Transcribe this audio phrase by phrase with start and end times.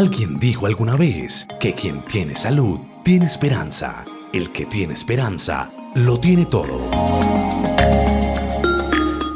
[0.00, 4.06] Alguien dijo alguna vez que quien tiene salud tiene esperanza.
[4.32, 6.80] El que tiene esperanza lo tiene todo.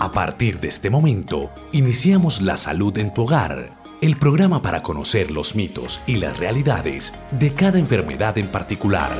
[0.01, 5.31] A partir de este momento, iniciamos La Salud en tu Hogar, el programa para conocer
[5.31, 9.11] los mitos y las realidades de cada enfermedad en particular.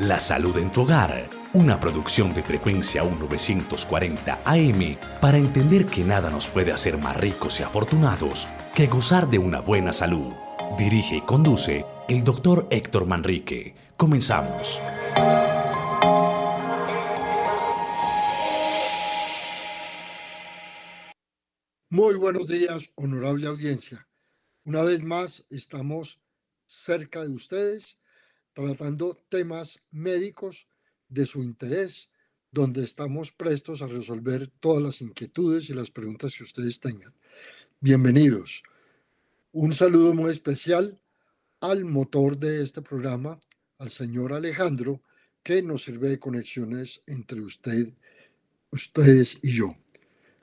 [0.00, 6.30] La Salud en tu Hogar, una producción de frecuencia 1940 AM para entender que nada
[6.30, 10.32] nos puede hacer más ricos y afortunados que gozar de una buena salud.
[10.78, 13.74] Dirige y conduce el doctor Héctor Manrique.
[13.96, 14.80] Comenzamos.
[21.88, 24.06] Muy buenos días, honorable audiencia.
[24.64, 26.20] Una vez más estamos
[26.66, 27.98] cerca de ustedes
[28.52, 30.69] tratando temas médicos
[31.10, 32.08] de su interés,
[32.50, 37.12] donde estamos prestos a resolver todas las inquietudes y las preguntas que ustedes tengan.
[37.80, 38.62] Bienvenidos.
[39.52, 40.98] Un saludo muy especial
[41.60, 43.38] al motor de este programa,
[43.78, 45.02] al señor Alejandro,
[45.42, 47.92] que nos sirve de conexiones entre usted,
[48.70, 49.76] ustedes y yo.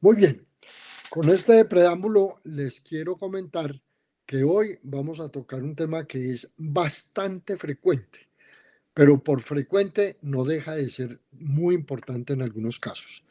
[0.00, 0.46] Muy bien,
[1.10, 3.74] con este preámbulo les quiero comentar
[4.24, 8.28] que hoy vamos a tocar un tema que es bastante frecuente,
[8.94, 13.24] pero por frecuente no deja de ser muy importante en algunos casos.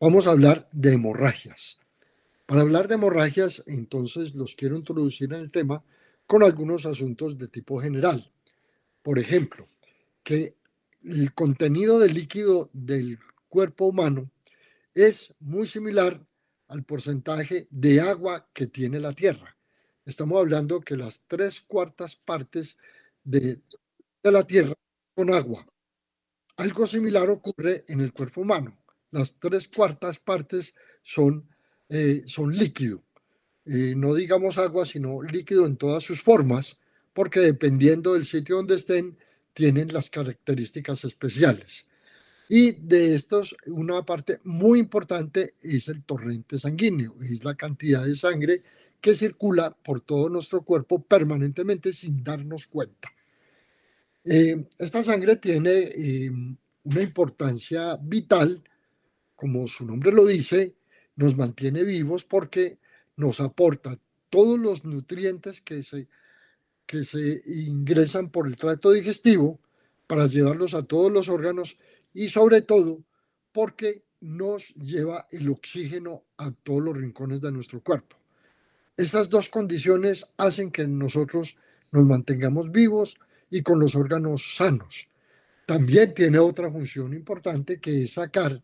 [0.00, 1.76] Vamos a hablar de hemorragias.
[2.46, 5.82] Para hablar de hemorragias, entonces los quiero introducir en el tema
[6.24, 8.30] con algunos asuntos de tipo general.
[9.02, 9.68] Por ejemplo,
[10.22, 10.54] que
[11.02, 14.30] el contenido de líquido del cuerpo humano
[14.94, 16.24] es muy similar
[16.68, 19.56] al porcentaje de agua que tiene la Tierra.
[20.04, 22.78] Estamos hablando que las tres cuartas partes
[23.24, 23.60] de,
[24.22, 24.74] de la Tierra
[25.16, 25.66] son agua.
[26.56, 28.77] Algo similar ocurre en el cuerpo humano.
[29.10, 31.48] Las tres cuartas partes son
[31.88, 33.02] eh, son líquido.
[33.64, 36.78] Eh, no digamos agua, sino líquido en todas sus formas,
[37.14, 39.16] porque dependiendo del sitio donde estén,
[39.54, 41.86] tienen las características especiales.
[42.48, 48.14] Y de estos, una parte muy importante es el torrente sanguíneo, es la cantidad de
[48.14, 48.62] sangre
[49.00, 53.10] que circula por todo nuestro cuerpo permanentemente sin darnos cuenta.
[54.24, 56.30] Eh, esta sangre tiene
[56.84, 58.62] una importancia vital,
[59.38, 60.74] como su nombre lo dice,
[61.14, 62.78] nos mantiene vivos porque
[63.14, 63.96] nos aporta
[64.30, 66.08] todos los nutrientes que se,
[66.84, 69.60] que se ingresan por el trato digestivo
[70.08, 71.78] para llevarlos a todos los órganos
[72.12, 73.04] y sobre todo
[73.52, 78.16] porque nos lleva el oxígeno a todos los rincones de nuestro cuerpo.
[78.96, 81.56] Estas dos condiciones hacen que nosotros
[81.92, 83.16] nos mantengamos vivos
[83.50, 85.08] y con los órganos sanos.
[85.64, 88.60] También tiene otra función importante que es sacar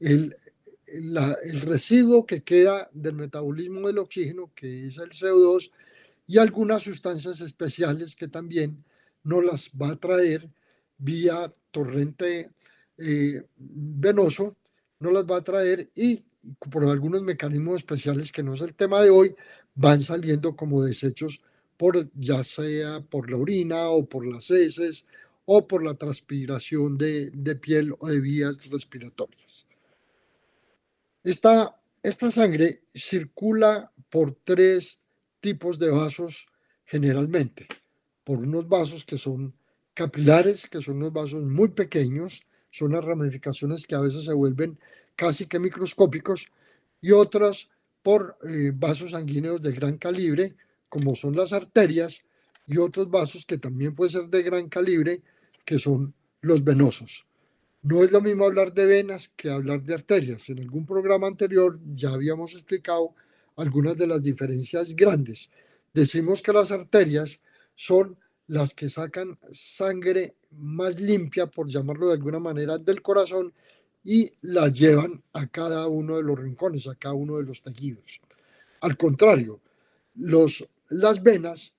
[0.00, 0.34] el,
[1.62, 5.70] residuo que queda del metabolismo del oxígeno, que es el CO2,
[6.26, 8.84] y algunas sustancias especiales que también
[9.22, 10.48] nos las va a traer
[10.96, 12.50] vía torrente
[12.96, 14.56] eh, venoso,
[15.00, 16.24] nos las va a traer y
[16.70, 19.34] por algunos mecanismos especiales que no es el tema de hoy,
[19.74, 21.42] van saliendo como desechos
[21.76, 25.06] por ya sea por la orina o por las heces
[25.44, 29.47] o por la transpiración de piel o de vías respiratorias.
[31.28, 35.02] Esta, sangre circula por tres
[35.40, 36.46] tipos de vasos
[36.86, 37.66] generalmente,
[38.24, 39.52] por unos vasos que son
[39.92, 44.78] capilares, que son unos vasos muy pequeños, son las ramificaciones que a veces se vuelven
[45.16, 46.50] casi que microscópicos,
[47.02, 47.68] y otras
[48.02, 50.56] por eh, vasos sanguíneos de gran calibre,
[50.88, 52.24] como son las arterias,
[52.66, 55.20] y otros vasos que también pueden ser de gran calibre,
[55.66, 57.27] que son los venosos.
[57.88, 60.46] No es lo mismo hablar de venas que hablar de arterias.
[60.50, 63.14] En algún programa anterior ya habíamos explicado
[63.56, 65.48] algunas de las diferencias grandes.
[65.94, 67.40] Decimos que las arterias
[67.74, 73.54] son las que sacan sangre más limpia, por llamarlo de alguna manera, del corazón
[74.04, 78.20] y la llevan a cada uno de los rincones, a cada uno de los tejidos.
[78.82, 79.62] Al contrario,
[80.14, 81.72] los, las venas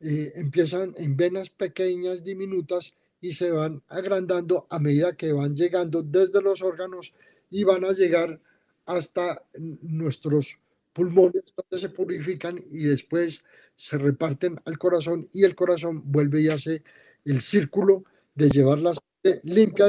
[0.00, 6.02] eh, empiezan en venas pequeñas, diminutas, y se van agrandando a medida que van llegando
[6.02, 7.14] desde los órganos
[7.50, 8.40] y van a llegar
[8.84, 9.44] hasta
[9.80, 10.58] nuestros
[10.92, 13.44] pulmones donde se purifican y después
[13.76, 16.82] se reparten al corazón y el corazón vuelve y hace
[17.24, 18.04] el círculo
[18.34, 19.86] de llevar la sangre limpia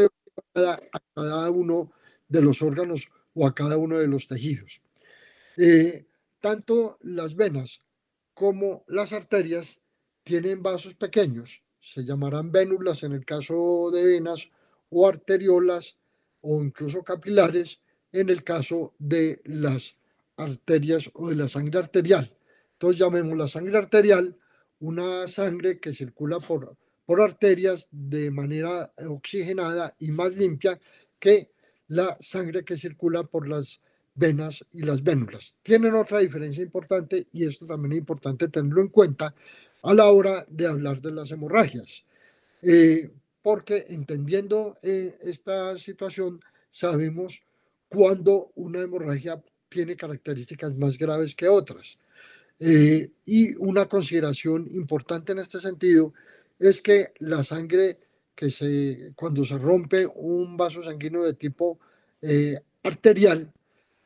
[0.56, 0.80] a
[1.16, 1.92] cada uno
[2.28, 4.84] de los órganos o a cada uno de los tejidos.
[5.58, 6.06] Eh,
[6.40, 7.82] tanto las venas
[8.36, 9.82] como las arterias
[10.24, 14.50] tienen vasos pequeños se llamarán vénulas en el caso de venas
[14.90, 15.98] o arteriolas
[16.40, 17.82] o incluso capilares
[18.14, 19.98] en el caso de las
[20.38, 22.34] arterias o de la sangre arterial.
[22.74, 24.38] Entonces llamemos la sangre arterial
[24.80, 30.80] una sangre que circula por, por arterias de manera oxigenada y más limpia
[31.20, 31.52] que
[31.88, 33.82] la sangre que circula por las
[34.16, 35.58] venas y las vénulas.
[35.62, 39.36] Tienen otra diferencia importante y esto también es importante tenerlo en cuenta
[39.84, 42.06] a la hora de hablar de las hemorragias.
[42.62, 46.40] Eh, porque entendiendo eh, esta situación,
[46.70, 47.44] sabemos
[47.90, 52.00] cuándo una hemorragia tiene características más graves que otras.
[52.60, 56.14] Eh, y una consideración importante en este sentido
[56.58, 58.00] es que la sangre
[58.34, 61.80] que se, cuando se rompe un vaso sanguíneo de tipo
[62.84, 63.52] arterial,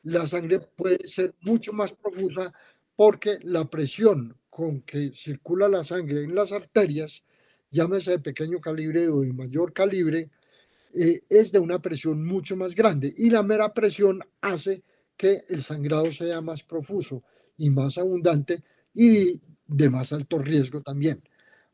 [0.03, 2.51] la sangre puede ser mucho más profusa
[2.97, 7.23] porque la presión con que circula la sangre en las arterias,
[7.69, 10.31] llámese de pequeño calibre o de mayor calibre,
[10.93, 14.83] eh, es de una presión mucho más grande y la mera presión hace
[15.15, 17.23] que el sangrado sea más profuso
[17.55, 18.63] y más abundante
[18.95, 21.21] y de más alto riesgo también.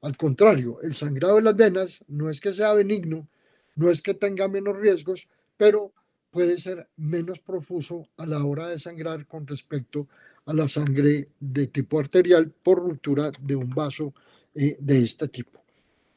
[0.02, 3.30] Al contrario, el sangrado de las venas no es que sea benigno,
[3.76, 5.94] no es que tenga menos riesgos, pero
[6.32, 10.10] puede ser menos profuso a la hora de sangrar con respecto
[10.46, 14.14] a la sangre de tipo arterial por ruptura de un vaso
[14.54, 15.64] eh, de este tipo.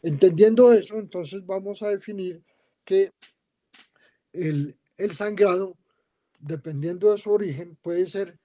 [0.03, 2.43] Entendiendo eso, entonces vamos a definir
[2.85, 3.13] que
[4.33, 5.77] el, el sangrado,
[6.39, 8.39] dependiendo de su origen, puede ser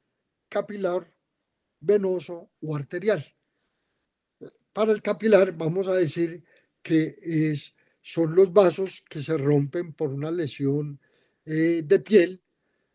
[0.49, 1.11] capilar,
[1.79, 3.25] venoso o arterial.
[4.73, 6.43] Para el capilar vamos a decir
[6.81, 10.99] que es, son los vasos que se rompen por una lesión
[11.45, 12.41] eh, de piel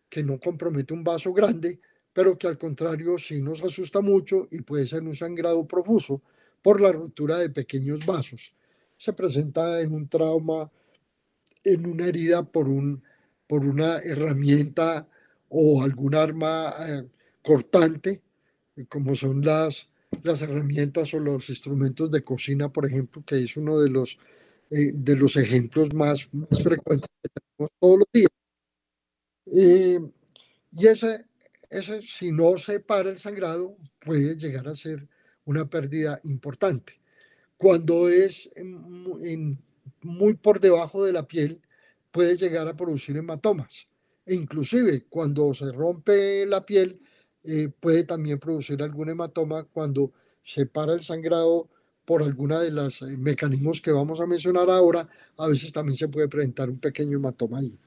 [0.09, 1.81] que no compromete un vaso grande,
[2.17, 6.23] pero que al contrario sí nos asusta mucho y puede ser un sangrado profuso
[6.63, 8.55] por la ruptura de pequeños vasos.
[8.97, 10.71] Se presenta en un trauma,
[11.63, 13.03] en una herida por, un,
[13.47, 15.07] por una herramienta
[15.51, 17.07] o algún arma eh,
[17.43, 18.23] cortante,
[18.89, 19.87] como son las,
[20.23, 24.19] las herramientas o los instrumentos de cocina, por ejemplo, que es uno de los,
[24.71, 28.31] eh, de los ejemplos más, más frecuentes que tenemos todos los días.
[29.53, 30.01] Eh,
[30.73, 31.27] y ese
[31.71, 35.09] ese, si no se para el sangrado, puede llegar a ser
[35.45, 37.01] una pérdida importante.
[37.57, 38.51] Cuando es
[40.03, 41.61] muy por debajo de la piel,
[42.11, 43.89] puede llegar a producir hematomas.
[44.25, 47.01] E inclusive cuando se rompe la piel,
[47.45, 50.13] eh, puede también producir algún hematoma cuando
[50.43, 51.69] se para el sangrado
[52.05, 56.09] por alguna de los eh, mecanismos que vamos a mencionar ahora, a veces también se
[56.09, 57.79] puede presentar un pequeño hematoma ahí.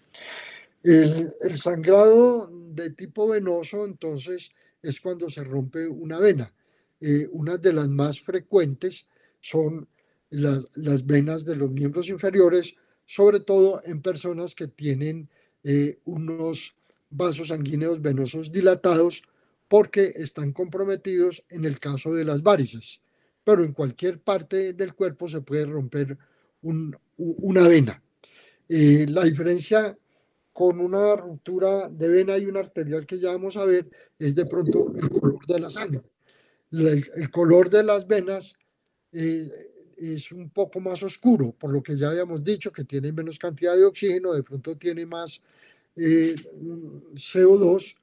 [0.84, 6.54] El, sangrado de tipo venoso, entonces, es cuando se rompe una vena.
[7.02, 9.08] Eh, una de las más frecuentes
[9.42, 9.88] son
[10.30, 15.30] las, las, venas de los miembros inferiores, sobre todo en personas que tienen
[15.64, 16.76] eh, unos
[17.10, 19.24] vasos sanguíneos venosos dilatados
[19.68, 23.02] porque están comprometidos en el caso de las varices.
[23.44, 26.18] Pero en cualquier parte del cuerpo se puede romper
[26.62, 28.02] una vena.
[28.68, 29.98] Eh, la diferencia
[30.60, 33.90] con una ruptura de vena y una arterial que ya vamos a ver,
[34.20, 36.02] es de pronto el color de la sangre.
[36.70, 38.58] El, color de las venas
[39.14, 39.50] eh,
[39.96, 43.74] es un poco más oscuro, por lo que ya habíamos dicho que tiene menos cantidad
[43.74, 45.42] de oxígeno, de pronto tiene más
[45.96, 46.36] eh,
[47.14, 47.96] CO2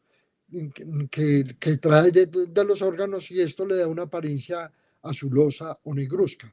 [1.11, 4.73] que, que trae de, de, los órganos y esto le da una apariencia
[5.03, 6.51] azulosa o negruzca.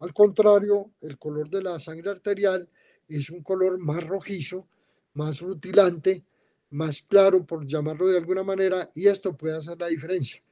[0.00, 2.68] Al contrario, el color de la sangre arterial
[3.08, 4.68] es un color más rojizo,
[5.14, 6.24] más rutilante,
[6.70, 10.42] más claro, por llamarlo de alguna manera, y esto puede hacer la diferencia.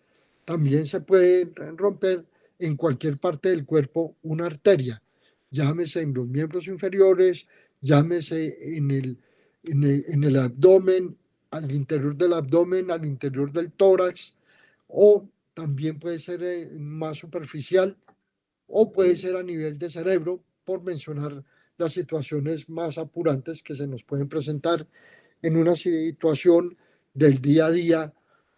[0.45, 2.25] También se puede romper
[2.59, 5.03] en cualquier parte del cuerpo una arteria,
[5.51, 7.47] llámese en los miembros inferiores,
[7.81, 9.19] llámese en el,
[9.65, 11.17] en el, abdomen,
[11.51, 14.35] al interior del abdomen, al interior del tórax,
[14.89, 17.97] o también puede ser eh, más superficial,
[18.67, 21.45] o puede ser a nivel de cerebro, por mencionar
[21.79, 24.87] las situaciones más apurantes que se nos pueden presentar
[25.43, 26.77] en una situación
[27.13, 28.15] del día a día,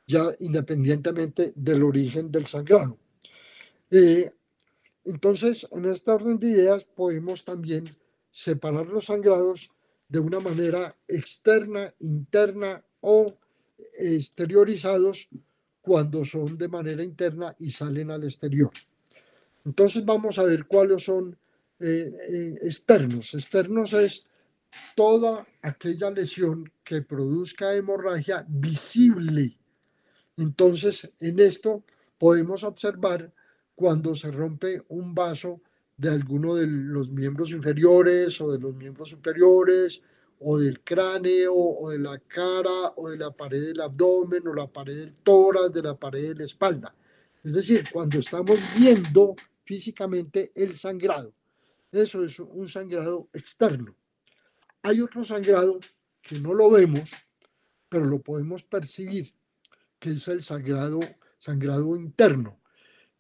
[0.07, 2.99] ya independientemente del origen del sangrado.
[3.91, 4.31] Eh,
[5.05, 7.85] entonces, en esta orden de ideas podemos también
[8.31, 9.71] separar los sangrados
[10.09, 13.35] de una manera externa, interna o
[13.99, 15.29] exteriorizados
[15.81, 18.71] cuando son de manera interna y salen al exterior.
[19.65, 21.37] Entonces vamos a ver cuáles son
[21.81, 23.35] eh, eh, externos.
[23.35, 24.25] Externos es
[24.95, 29.57] toda aquella lesión que produzca hemorragia visible.
[30.37, 31.85] Entonces, en esto
[32.19, 33.33] podemos observar
[33.75, 35.61] cuando se rompe un vaso
[35.97, 40.03] de alguno de los miembros inferiores o de los miembros superiores
[40.41, 44.67] o del cráneo o de la cara o de la pared del abdomen o la
[44.67, 46.95] pared del tórax, de la pared de la espalda.
[47.43, 51.33] Es decir, cuando estamos viendo físicamente el sangrado.
[51.91, 53.97] Eso es un sangrado externo.
[54.83, 55.81] Hay otro sangrado
[56.21, 57.11] que no lo vemos,
[57.89, 59.35] pero lo podemos percibir,
[59.99, 61.01] que es el sangrado,
[61.39, 62.61] sangrado interno.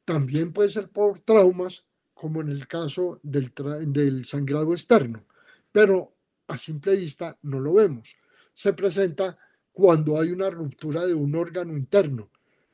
[0.05, 3.53] También puede ser por traumas, como en el caso del,
[3.87, 5.25] del sangrado externo,
[5.73, 6.15] pero
[6.49, 8.17] a simple vista no lo vemos.
[8.53, 9.39] Se presenta
[9.73, 12.31] cuando hay una ruptura de un órgano interno,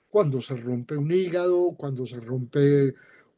[0.08, 2.94] cuando se rompe un hígado, cuando se rompe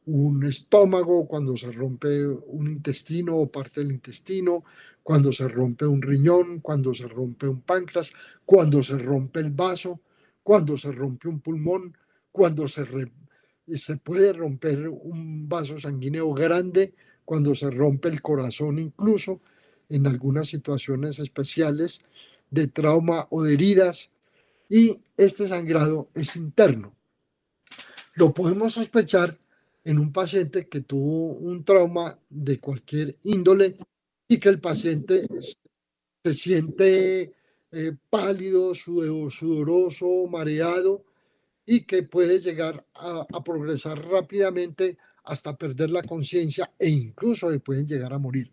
[0.07, 4.63] un estómago, cuando se rompe un intestino o parte del intestino,
[5.03, 8.11] cuando se rompe un riñón, cuando se rompe un páncreas,
[8.45, 9.99] cuando se rompe el vaso,
[10.43, 11.95] cuando se rompe un pulmón,
[12.31, 12.85] cuando se,
[13.75, 16.93] se puede romper un vaso sanguíneo grande,
[17.25, 19.41] cuando se rompe el corazón incluso,
[19.89, 22.01] en algunas situaciones especiales
[22.49, 24.09] de trauma o de heridas,
[24.69, 26.95] y este sangrado es interno.
[28.15, 29.37] Lo podemos sospechar
[29.87, 33.77] en un paciente que tuvo un trauma de cualquier índole
[34.27, 35.25] y que el paciente
[36.25, 37.31] se siente
[37.71, 41.05] eh, pálido, sudoroso, mareado
[41.65, 47.87] y que puede llegar a, a progresar rápidamente hasta perder la conciencia e incluso pueden
[47.87, 48.51] llegar a morir.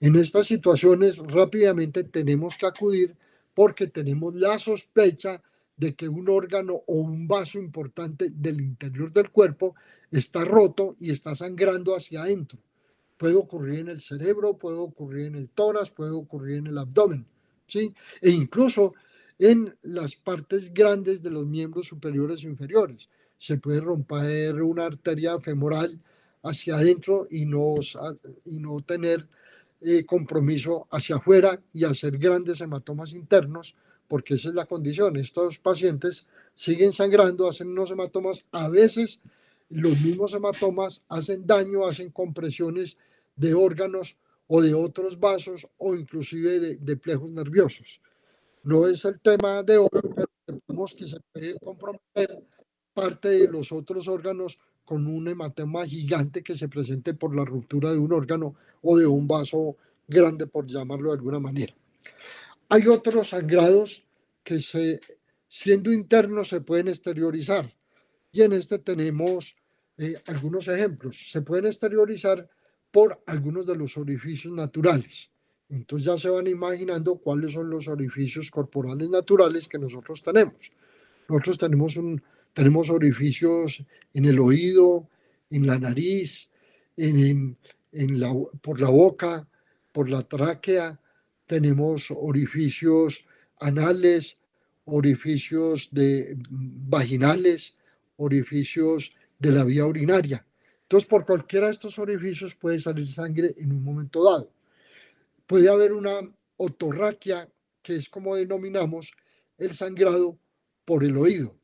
[0.00, 3.14] En estas situaciones rápidamente tenemos que acudir
[3.52, 5.42] porque tenemos la sospecha
[5.76, 9.74] de que un órgano o un vaso importante del interior del cuerpo
[10.10, 12.58] está roto y está sangrando hacia adentro.
[13.16, 17.26] Puede ocurrir en el cerebro, puede ocurrir en el tórax, puede ocurrir en el abdomen,
[17.66, 17.92] ¿sí?
[18.20, 18.94] E incluso
[19.38, 23.08] en las partes grandes de los miembros superiores o inferiores.
[23.38, 26.00] Se puede romper una arteria femoral
[26.42, 27.74] hacia adentro y no,
[28.44, 29.26] y no tener
[29.80, 33.74] eh, compromiso hacia afuera y hacer grandes hematomas internos
[34.14, 35.16] porque esa es la condición.
[35.16, 39.18] Estos pacientes siguen sangrando, hacen unos hematomas, a veces
[39.70, 42.96] los mismos hematomas hacen daño, hacen compresiones
[43.34, 44.16] de órganos
[44.46, 48.00] o de otros vasos o inclusive de, de plejos nerviosos.
[48.62, 49.88] No es el tema de hoy,
[50.46, 52.40] pero vemos que se puede comprometer
[52.92, 57.90] parte de los otros órganos con un hematoma gigante que se presente por la ruptura
[57.90, 59.74] de un órgano o de un vaso
[60.06, 61.74] grande, por llamarlo de alguna manera.
[62.68, 64.03] Hay otros sangrados
[64.44, 65.00] que se,
[65.48, 67.74] siendo internos se pueden exteriorizar.
[68.30, 69.56] Y en este tenemos
[69.96, 71.30] eh, algunos ejemplos.
[71.30, 72.48] Se pueden exteriorizar
[72.90, 75.30] por algunos de los orificios naturales.
[75.68, 80.70] Entonces ya se van imaginando cuáles son los orificios corporales naturales que nosotros tenemos.
[81.28, 82.22] Nosotros tenemos, un,
[82.52, 85.08] tenemos orificios en el oído,
[85.50, 86.50] en la nariz,
[86.96, 87.56] en,
[87.92, 89.48] en la, por la boca,
[89.90, 91.00] por la tráquea,
[91.46, 93.24] tenemos orificios
[93.60, 94.38] anales,
[94.84, 97.74] orificios de, vaginales,
[98.16, 100.46] orificios de la vía urinaria.
[100.82, 104.52] Entonces, por cualquiera de estos orificios puede salir sangre en un momento dado.
[105.46, 106.20] Puede haber una
[106.56, 107.48] otorraquia,
[107.82, 109.12] que es como denominamos
[109.58, 110.38] el sangrado
[110.84, 111.56] por el oído.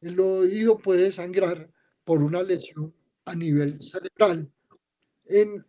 [0.00, 1.70] El oído puede sangrar
[2.04, 2.92] por una lesión
[3.24, 4.50] a nivel cerebral
[5.26, 5.64] en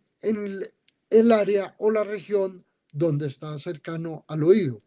[1.10, 4.83] el área o la región donde está cercano al oído.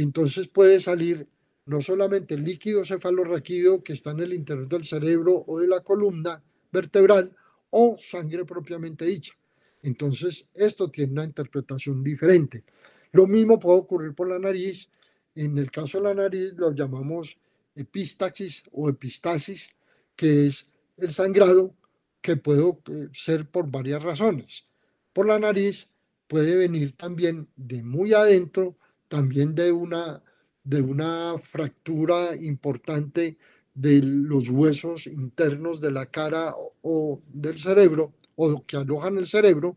[0.00, 1.28] Entonces puede salir
[1.66, 5.80] no solamente el líquido cefalorraquídeo que está en el interior del cerebro o de la
[5.80, 7.34] columna vertebral
[7.70, 9.34] o sangre propiamente dicha.
[9.82, 12.64] Entonces, esto tiene una interpretación diferente.
[13.12, 14.88] Lo mismo puede ocurrir por la nariz.
[15.34, 17.38] En el caso de la nariz lo llamamos
[17.74, 19.70] epistaxis o epistasis,
[20.14, 21.74] que es el sangrado
[22.20, 24.66] que puede eh, ser por varias razones.
[25.12, 25.88] Por la nariz
[26.28, 28.76] puede venir también de muy adentro,
[29.12, 30.22] también de una,
[30.64, 33.36] de una fractura importante
[33.74, 39.76] de los huesos internos de la cara o del cerebro o que alojan el cerebro,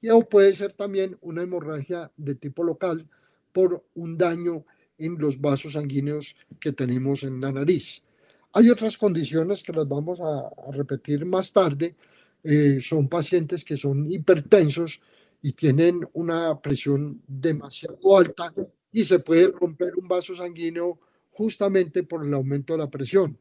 [0.00, 3.08] y puede ser también una hemorragia de tipo local
[3.52, 4.64] por un daño
[4.98, 8.04] en los vasos sanguíneos que tenemos en la nariz.
[8.52, 11.96] Hay otras condiciones que las vamos a, repetir más tarde.
[12.44, 15.00] Eh, son pacientes que son hipertensos
[15.42, 18.52] y tienen una presión demasiado alta
[18.92, 20.98] y se puede romper un vaso sanguíneo
[21.30, 23.38] justamente por el aumento de la presión.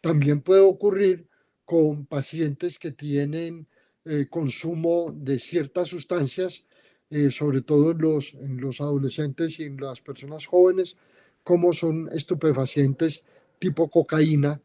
[0.00, 1.26] También puede ocurrir
[1.64, 3.66] con pacientes que tienen
[4.04, 6.64] eh, consumo de ciertas sustancias,
[7.10, 10.96] eh, sobre todo en los, en los adolescentes y en las personas jóvenes,
[11.44, 13.24] como son estupefacientes
[13.58, 14.60] tipo cocaína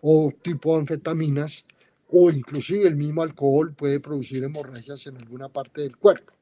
[0.00, 1.66] o tipo anfetaminas,
[2.14, 6.34] o inclusive el mismo alcohol puede producir hemorragias en alguna parte del cuerpo.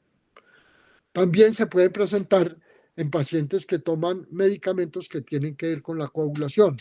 [1.12, 2.58] También se puede presentar
[2.96, 6.76] en pacientes que toman medicamentos que tienen que ver con la coagulación,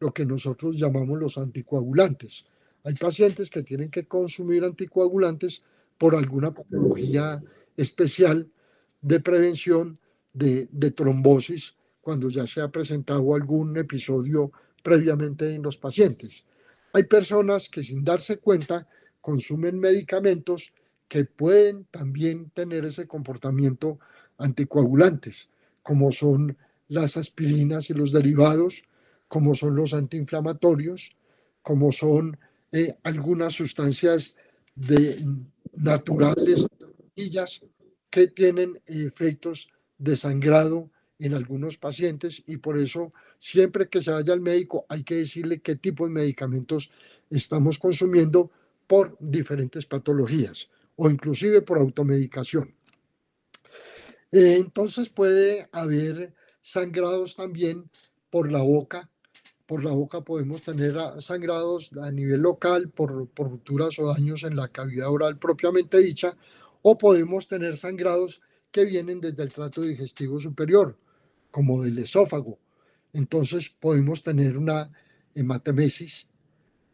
[0.00, 2.46] lo que nosotros llamamos los anticoagulantes.
[2.82, 5.62] Hay pacientes que tienen que consumir anticoagulantes
[5.96, 7.40] por alguna patología
[7.76, 8.50] especial
[9.00, 10.00] de prevención
[10.32, 14.50] de, de trombosis cuando ya se ha presentado algún episodio
[14.82, 16.44] previamente en los pacientes.
[16.92, 18.86] Hay personas que sin darse cuenta
[19.20, 20.72] consumen medicamentos
[21.08, 23.98] que pueden también tener ese comportamiento
[24.38, 25.50] anticoagulantes,
[25.82, 26.56] como son
[26.88, 28.84] las aspirinas y los derivados,
[29.28, 31.10] como son los antiinflamatorios,
[31.62, 32.38] como son
[32.72, 34.36] eh, algunas sustancias
[34.74, 35.24] de,
[35.74, 36.66] naturales
[38.10, 40.90] que tienen efectos de sangrado
[41.26, 45.60] en algunos pacientes y por eso siempre que se vaya al médico hay que decirle
[45.60, 46.90] qué tipo de medicamentos
[47.30, 48.50] estamos consumiendo
[48.86, 52.74] por diferentes patologías o inclusive por automedicación.
[54.30, 57.90] Eh, entonces puede haber sangrados también
[58.30, 59.10] por la boca,
[59.66, 64.56] por la boca podemos tener sangrados a nivel local por, por rupturas o daños en
[64.56, 66.36] la cavidad oral propiamente dicha,
[66.82, 70.96] o podemos tener sangrados que vienen desde el trato digestivo superior,
[71.52, 72.58] como del esófago.
[73.12, 74.90] Entonces podemos tener una
[75.36, 76.28] hematemesis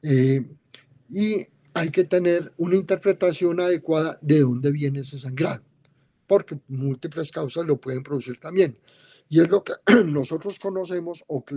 [0.03, 0.45] eh,
[1.09, 5.63] y hay que tener una interpretación adecuada de dónde viene ese sangrado,
[6.27, 8.77] porque múltiples causas lo pueden producir también.
[9.31, 9.73] Y es lo que
[10.05, 11.55] nosotros conocemos o que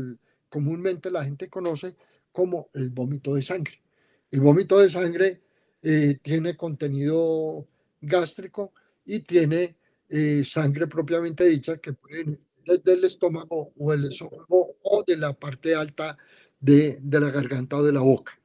[0.48, 1.96] comúnmente la gente conoce
[2.32, 3.82] como el vómito de sangre.
[4.30, 5.42] El vómito de sangre
[5.82, 7.68] eh, tiene contenido
[8.00, 9.76] gástrico y tiene
[10.08, 15.34] eh, sangre propiamente dicha que puede desde el estómago o el esófago o de la
[15.34, 16.18] parte alta
[16.60, 18.40] de, la garganta o de la boca.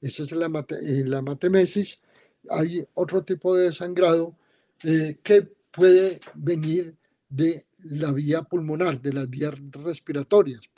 [0.00, 2.00] Esa es la, eh, la matemesis.
[2.50, 4.36] Hay otro tipo de sangrado
[4.80, 6.94] que puede venir
[7.28, 10.70] de la vía pulmonar, de las vías respiratorias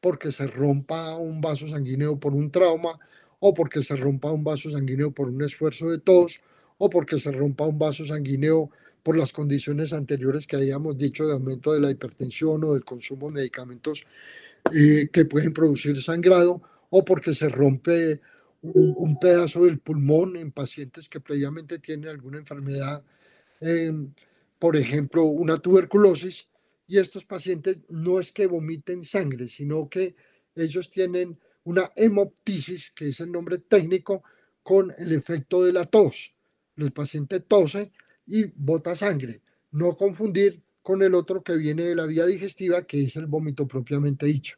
[0.00, 2.98] porque se rompa un vaso sanguíneo por un trauma,
[3.40, 6.40] o porque se rompa un vaso sanguíneo por un esfuerzo de tos,
[6.76, 8.70] o porque se rompa un vaso sanguíneo
[9.02, 13.28] por las condiciones anteriores que habíamos dicho de aumento de la hipertensión o del consumo
[13.28, 14.06] de medicamentos
[14.74, 18.20] eh, que pueden producir sangrado, o porque se rompe
[18.62, 23.02] un, pedazo del pulmón en pacientes que previamente tienen alguna enfermedad,
[23.60, 23.92] eh,
[24.58, 26.48] por ejemplo, una tuberculosis,
[26.86, 30.16] y estos pacientes no es que vomiten sangre, sino que
[30.54, 34.22] ellos tienen una hemoptisis, que es el nombre técnico,
[34.62, 36.32] con el efecto de la tos.
[36.76, 37.92] El paciente tose
[38.28, 39.40] y bota sangre.
[39.72, 43.66] No confundir con el otro que viene de la vía digestiva, que es el vómito
[43.66, 44.56] propiamente dicho.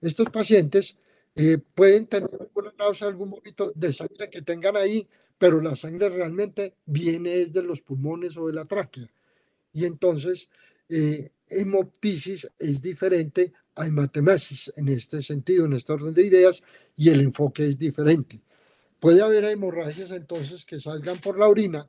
[0.00, 0.96] Estos pacientes
[1.34, 6.08] eh, pueden tener alguna náusea, algún vómito de sangre que tengan ahí, pero la sangre
[6.08, 9.08] realmente viene desde los pulmones o de la tráquea.
[9.72, 10.48] Y entonces
[10.88, 16.62] eh, hemoptisis es diferente a hematemesis en este sentido, en este orden de ideas,
[16.96, 18.40] y el enfoque es diferente.
[18.98, 21.88] Puede haber hemorragias entonces que salgan por la orina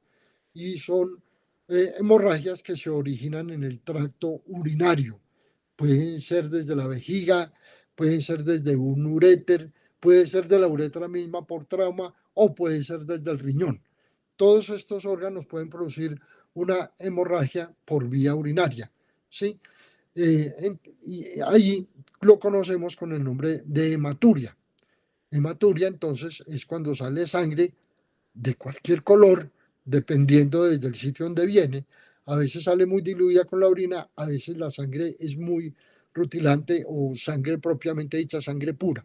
[0.54, 1.22] y son
[1.68, 5.20] eh, hemorragias que se originan en el tracto urinario.
[5.76, 7.54] Pueden ser desde la vejiga,
[7.96, 12.84] pueden ser desde un uréter, puede ser de la uretra misma por trauma o puede
[12.84, 13.82] ser desde el riñón.
[14.36, 16.20] Todos estos órganos pueden producir
[16.54, 18.92] una hemorragia por vía urinaria.
[19.30, 19.60] ¿sí?
[20.16, 21.88] Eh, y ahí
[22.22, 24.58] lo conocemos con el nombre de hematuria.
[25.32, 27.74] Hematuria entonces es cuando sale sangre
[28.34, 29.52] de cualquier color,
[29.90, 31.86] dependiendo desde el sitio donde viene.
[32.26, 35.74] A veces sale muy diluida con la orina, a veces la sangre es muy
[36.14, 39.04] rutilante o sangre propiamente dicha, sangre pura.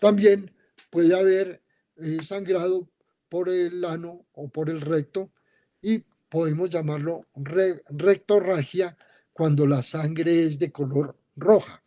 [0.00, 0.50] También
[0.90, 1.60] puede haber
[1.96, 2.88] eh, sangrado
[3.28, 5.30] por el ano o por el recto
[5.80, 8.96] y podemos llamarlo rectorragia
[9.32, 11.82] cuando la sangre es de color roja.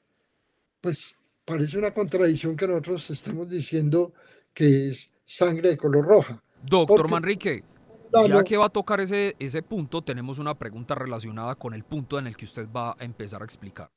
[0.79, 4.13] Pues parece una contradicción que nosotros estemos diciendo
[4.53, 6.41] que es sangre de color roja.
[6.63, 7.63] Doctor Manrique,
[8.27, 12.19] ya que va a tocar ese, ese punto, tenemos una pregunta relacionada con el punto
[12.19, 13.89] en el que usted va a empezar a explicar.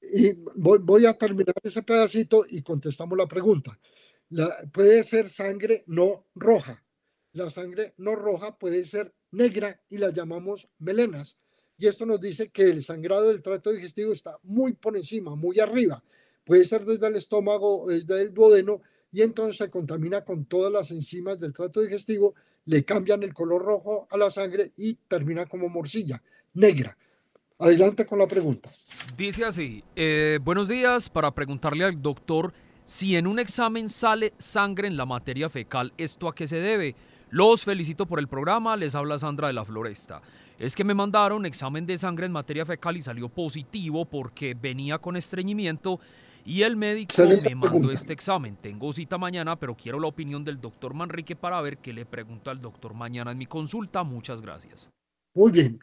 [0.00, 3.78] Y voy, a terminar ese pedacito y contestamos la pregunta.
[4.72, 6.82] puede ser sangre no roja.
[7.32, 11.38] La sangre no roja puede ser negra y la llamamos melenas.
[11.78, 15.60] Y esto nos dice que el sangrado del tracto digestivo está muy por encima, muy
[15.60, 16.02] arriba.
[16.44, 18.80] Puede ser desde el estómago, desde el duodeno,
[19.12, 23.62] y entonces se contamina con todas las enzimas del tracto digestivo, le cambian el color
[23.62, 26.22] rojo a la sangre y termina como morcilla,
[26.54, 26.96] negra.
[27.58, 28.70] Adelante con la pregunta.
[29.16, 32.52] Dice así, eh, buenos días, para preguntarle al doctor
[32.84, 36.94] si en un examen sale sangre en la materia fecal, ¿esto a qué se debe?
[37.30, 40.20] Los felicito por el programa, les habla Sandra de la Floresta.
[40.58, 44.98] Es que me mandaron examen de sangre en materia fecal y salió positivo porque venía
[44.98, 45.98] con estreñimiento
[46.46, 48.56] y el médico me mandó este examen.
[48.56, 52.52] Tengo cita mañana, pero quiero la opinión del doctor Manrique para ver qué le pregunta
[52.52, 54.04] al doctor mañana en mi consulta.
[54.04, 54.88] Muchas gracias.
[55.34, 55.80] Muy bien.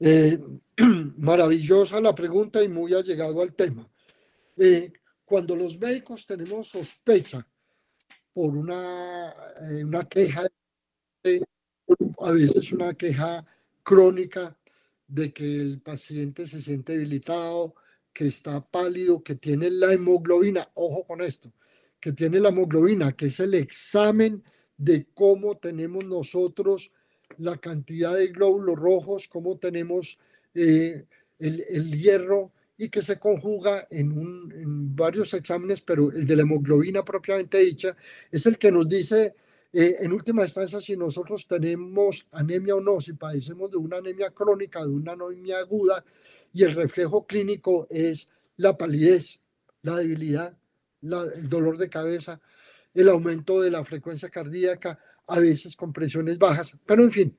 [0.00, 0.38] Eh,
[1.18, 3.86] maravillosa la pregunta y muy allegado al tema.
[4.56, 4.90] Eh,
[5.24, 7.46] cuando los médicos tenemos sospecha
[8.32, 9.34] por una,
[9.70, 10.46] eh, una queja
[12.20, 13.44] a veces una queja
[13.82, 14.56] crónica
[15.06, 17.74] de que el paciente se siente debilitado,
[18.16, 21.52] que está pálido, que tiene la hemoglobina, ojo con esto,
[22.00, 24.42] que tiene la hemoglobina, que es el examen
[24.74, 26.90] de cómo tenemos nosotros
[27.36, 30.18] la cantidad de glóbulos rojos, cómo tenemos
[30.54, 31.04] eh,
[31.38, 37.58] el, hierro y que se conjuga en varios exámenes, pero el de la hemoglobina propiamente
[37.58, 37.94] dicha
[38.32, 39.34] es el que nos dice
[39.74, 44.30] eh, en última instancia, si nosotros tenemos anemia o no, si padecemos de una anemia
[44.30, 46.02] crónica, de una anemia aguda,
[46.56, 49.42] y el reflejo clínico es la palidez,
[49.82, 50.56] la debilidad,
[51.02, 52.40] el dolor de cabeza,
[52.94, 57.36] el aumento de la frecuencia cardíaca, a veces con presiones bajas, pero en fin,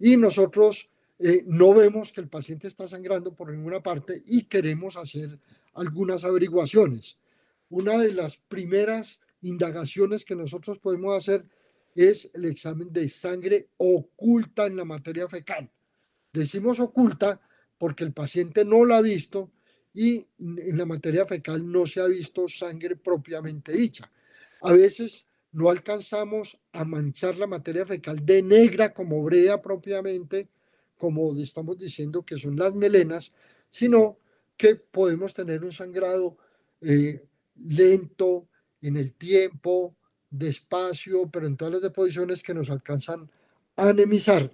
[0.00, 0.90] y nosotros
[1.20, 5.38] eh, no vemos que el paciente está sangrando por ninguna parte y queremos hacer
[5.74, 7.16] algunas averiguaciones.
[7.70, 11.46] Una de las primeras indagaciones que nosotros podemos hacer
[11.94, 15.70] es el examen de sangre oculta en la materia fecal.
[16.32, 17.40] Decimos oculta
[17.78, 19.50] porque el paciente no la ha visto
[19.94, 24.10] y en la materia fecal no se ha visto sangre propiamente dicha.
[24.62, 30.48] A veces no alcanzamos a manchar la materia fecal de negra como brea propiamente,
[30.96, 33.32] como estamos diciendo que son las melenas,
[33.70, 34.18] sino
[34.56, 36.36] que podemos tener un sangrado
[36.80, 37.24] eh,
[37.56, 38.48] lento
[38.80, 39.96] en el tiempo,
[40.30, 43.30] despacio, pero en todas las deposiciones que nos alcanzan
[43.76, 44.50] a anemizar.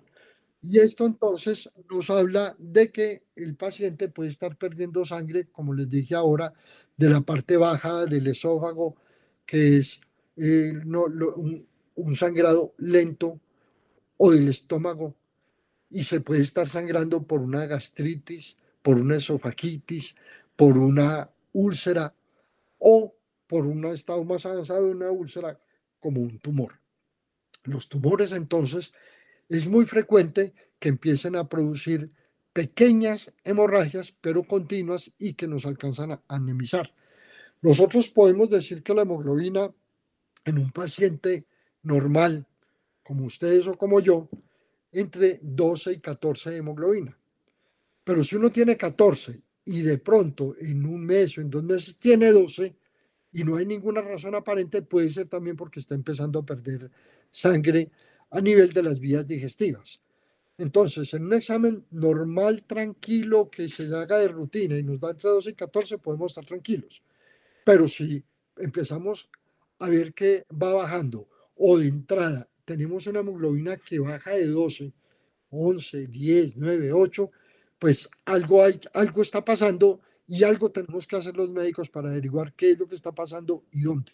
[0.66, 5.90] Y esto entonces nos habla de que el paciente puede estar perdiendo sangre, como les
[5.90, 6.54] dije ahora,
[6.96, 8.96] de la parte baja del esófago,
[9.44, 10.00] que es
[10.36, 13.38] eh, un, un sangrado lento,
[14.16, 15.14] o del estómago,
[15.90, 20.14] y se puede estar sangrando por una gastritis, por una esofagitis,
[20.56, 22.14] por una úlcera
[22.78, 23.14] o
[23.46, 25.60] por un estado más avanzado de una úlcera
[26.00, 26.80] como un tumor.
[27.64, 28.92] Los tumores entonces
[29.48, 32.10] es muy frecuente que empiecen a producir
[32.52, 36.94] pequeñas hemorragias, pero continuas y que nos alcanzan a anemizar.
[37.62, 39.72] Nosotros podemos decir que la hemoglobina
[40.44, 41.46] en un paciente
[41.82, 42.46] normal,
[43.02, 44.28] como ustedes o como yo,
[44.92, 47.18] entre 12 y 14 de hemoglobina.
[48.04, 51.98] Pero si uno tiene 14 y de pronto en un mes o en dos meses
[51.98, 52.76] tiene 12,
[53.32, 56.88] y no hay ninguna razón aparente, puede ser también porque está empezando a perder
[57.30, 57.90] sangre
[58.34, 60.00] a nivel de las vías digestivas.
[60.58, 65.30] Entonces, en un examen normal, tranquilo, que se haga de rutina y nos da entre
[65.30, 67.02] 12 y 14, podemos estar tranquilos.
[67.64, 68.24] Pero si
[68.56, 69.30] empezamos
[69.78, 74.92] a ver que va bajando o de entrada tenemos una hemoglobina que baja de 12,
[75.50, 77.30] 11, 10, 9, 8,
[77.78, 82.54] pues algo, hay, algo está pasando y algo tenemos que hacer los médicos para averiguar
[82.54, 84.12] qué es lo que está pasando y dónde.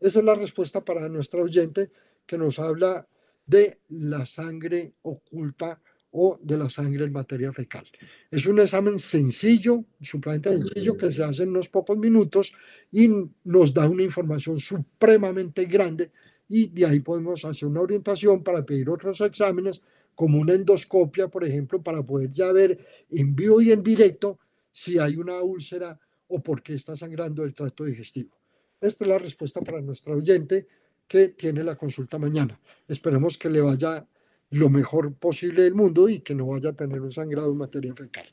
[0.00, 1.90] Esa es la respuesta para nuestra oyente
[2.26, 3.06] que nos habla
[3.46, 5.80] de la sangre oculta
[6.16, 7.84] o de la sangre en materia fecal.
[8.30, 12.52] Es un examen sencillo, supremamente sencillo, que se hace en unos pocos minutos
[12.92, 13.10] y
[13.42, 16.12] nos da una información supremamente grande
[16.48, 19.80] y de ahí podemos hacer una orientación para pedir otros exámenes
[20.14, 22.78] como una endoscopia, por ejemplo, para poder ya ver
[23.10, 24.38] en vivo y en directo
[24.70, 28.36] si hay una úlcera o por qué está sangrando el tracto digestivo.
[28.80, 30.68] Esta es la respuesta para nuestra oyente
[31.06, 32.58] que tiene la consulta mañana.
[32.88, 34.06] Esperemos que le vaya
[34.50, 37.94] lo mejor posible del mundo y que no vaya a tener un sangrado en materia
[37.94, 38.26] fecal.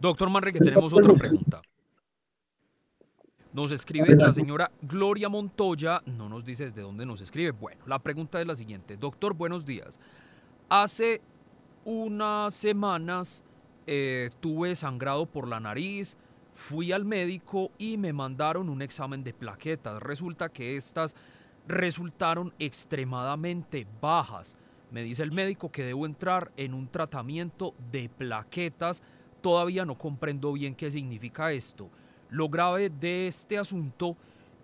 [0.00, 1.62] Doctor Manrique, tenemos otra pregunta.
[3.52, 7.50] Nos escribe la señora Gloria Montoya, no nos dice desde dónde nos escribe.
[7.50, 8.96] Bueno, la pregunta es la siguiente.
[8.96, 10.00] Doctor, buenos días.
[10.70, 11.20] Hace
[11.84, 13.44] unas semanas
[13.86, 16.16] eh, tuve sangrado por la nariz,
[16.54, 20.02] fui al médico y me mandaron un examen de plaquetas.
[20.02, 21.14] Resulta que estas
[21.66, 24.56] resultaron extremadamente bajas.
[24.90, 29.02] Me dice el médico que debo entrar en un tratamiento de plaquetas.
[29.40, 31.88] Todavía no comprendo bien qué significa esto.
[32.30, 34.16] Lo grave de este asunto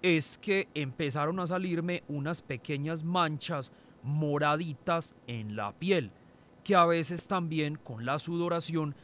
[0.03, 3.73] es que empezaron a salirme unas pequeñas manchas
[4.03, 6.11] moraditas en la piel,
[6.63, 8.95] que a veces también con la sudoración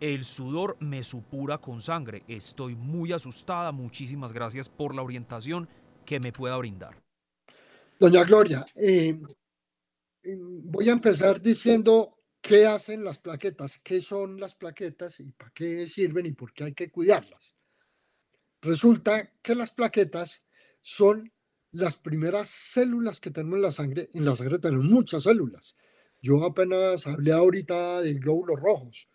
[0.00, 2.22] el sudor me supura con sangre.
[2.28, 3.72] Estoy muy asustada.
[3.72, 5.68] Muchísimas gracias por la orientación
[6.04, 7.02] que me pueda brindar.
[7.98, 9.18] Doña Gloria, eh,
[10.36, 15.88] voy a empezar diciendo qué hacen las plaquetas, qué son las plaquetas y para qué
[15.88, 17.56] sirven y por qué hay que cuidarlas.
[18.60, 20.44] Resulta que las plaquetas
[20.80, 21.32] son
[21.72, 24.10] las primeras células que tenemos en la sangre.
[24.12, 25.76] En la sangre tenemos muchas células.
[26.20, 29.08] Yo apenas hablé ahorita de glóbulos rojos,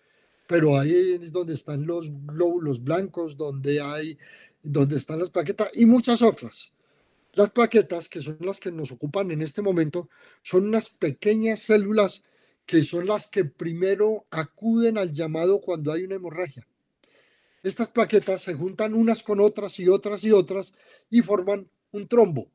[0.48, 4.18] pero ahí es donde están los glóbulos blancos, donde hay,
[4.62, 6.72] donde están las plaquetas y muchas otras.
[7.34, 10.10] Las plaquetas, que son las que nos ocupan en este momento,
[10.42, 12.24] son unas pequeñas células
[12.66, 16.66] que son las que primero acuden al llamado cuando hay una hemorragia.
[17.64, 20.74] Estas plaquetas se juntan unas con otras y otras y otras
[21.10, 22.52] y forman un trombo.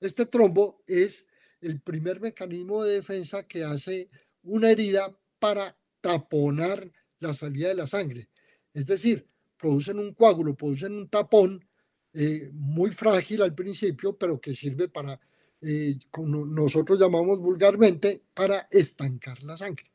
[0.00, 1.26] Este trombo es
[1.60, 4.08] el primer mecanismo de defensa que hace
[4.42, 8.28] una herida para taponar la salida de la sangre.
[8.72, 9.26] Es decir,
[9.56, 11.64] producen un coágulo, producen un tapón
[12.12, 15.18] eh, muy frágil al principio, pero que sirve para,
[15.60, 19.90] eh, como nosotros llamamos vulgarmente, para estancar la sangre.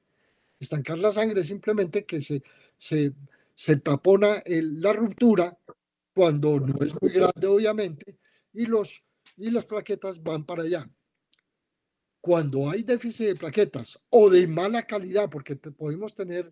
[0.60, 2.44] Estancar la sangre es simplemente que se,
[2.78, 3.14] se
[3.62, 5.56] se tapona la ruptura
[6.16, 8.18] cuando no es muy grande, obviamente,
[8.54, 9.04] y, los,
[9.38, 10.90] y las plaquetas van para allá.
[12.20, 16.52] Cuando hay déficit de plaquetas o de mala calidad, porque podemos tener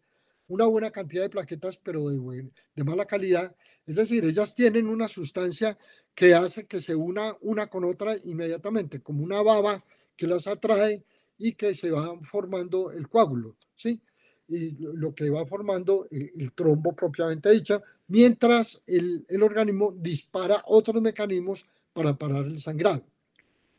[0.49, 5.07] una buena cantidad de plaquetas, pero de, de mala calidad, es decir, ellas tienen una
[5.07, 5.77] sustancia
[6.13, 9.83] que hace que se una una con otra inmediatamente, como una baba
[10.15, 11.03] que las atrae
[11.37, 14.01] y que se va formando el coágulo, ¿sí?
[14.49, 21.01] y lo que va formando el, trombo propiamente dicha, mientras el, el, organismo dispara otros
[21.01, 23.05] mecanismos para parar el sangrado.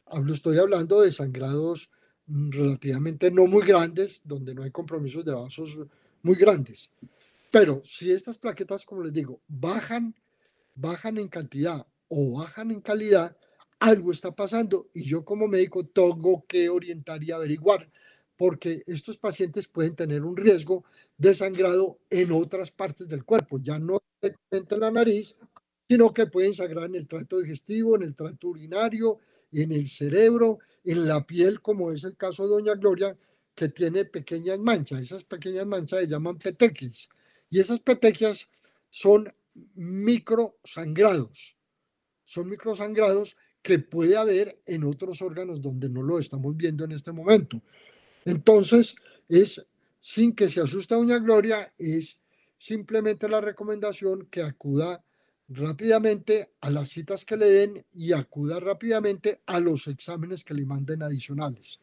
[0.07, 1.91] Hablo, estoy hablando de sangrados
[2.27, 5.77] mm, relativamente no muy grandes, donde no hay compromisos de vasos
[6.23, 6.91] muy grandes.
[7.51, 10.15] Pero si estas plaquetas, como les digo, bajan,
[10.75, 13.37] bajan en cantidad o bajan en calidad,
[13.79, 17.91] algo está pasando y yo como médico tengo que orientar y averiguar
[18.41, 20.85] porque estos pacientes pueden tener un riesgo
[21.19, 25.37] de sangrado en otras partes del cuerpo, ya no en la nariz,
[25.87, 29.19] sino que pueden sangrar en el tracto digestivo, en el tracto urinario,
[29.53, 33.15] en el cerebro, en la piel, como es el caso de Doña Gloria,
[33.55, 35.01] que tiene pequeñas manchas.
[35.01, 37.09] Esas pequeñas manchas se llaman petequias.
[37.51, 38.49] Y esas petequias
[38.89, 39.33] son
[39.75, 41.57] microsangrados.
[42.25, 47.13] Son microsangrados que puede haber en otros órganos donde no lo estamos viendo en este
[47.13, 47.61] momento.
[48.25, 48.95] Entonces,
[49.29, 49.65] es
[50.01, 52.19] sin que se asuste a Doña Gloria, es
[52.59, 55.05] simplemente la recomendación que acuda
[55.49, 60.65] rápidamente a las citas que le den y acuda rápidamente a los exámenes que le
[60.65, 61.81] manden adicionales.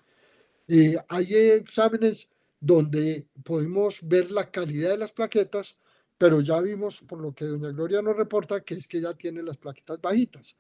[0.67, 2.27] Eh, hay exámenes
[2.59, 5.77] donde podemos ver la calidad de las plaquetas,
[6.17, 9.43] pero ya vimos por lo que doña Gloria nos reporta que es que ya tiene
[9.43, 10.57] las plaquetas bajitas.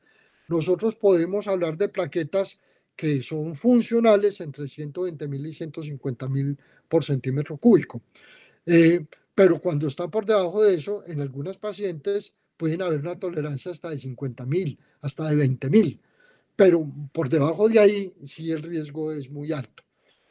[0.47, 2.59] Nosotros podemos hablar de plaquetas
[2.95, 8.01] que son funcionales entre 120 mil y 150 mil por centímetro cúbico.
[8.65, 13.71] Eh, pero cuando está por debajo de eso, en algunas pacientes pueden haber una tolerancia
[13.71, 16.01] hasta de 50 mil, hasta de 20 mil.
[16.55, 19.83] Pero por debajo de ahí sí el riesgo es muy alto.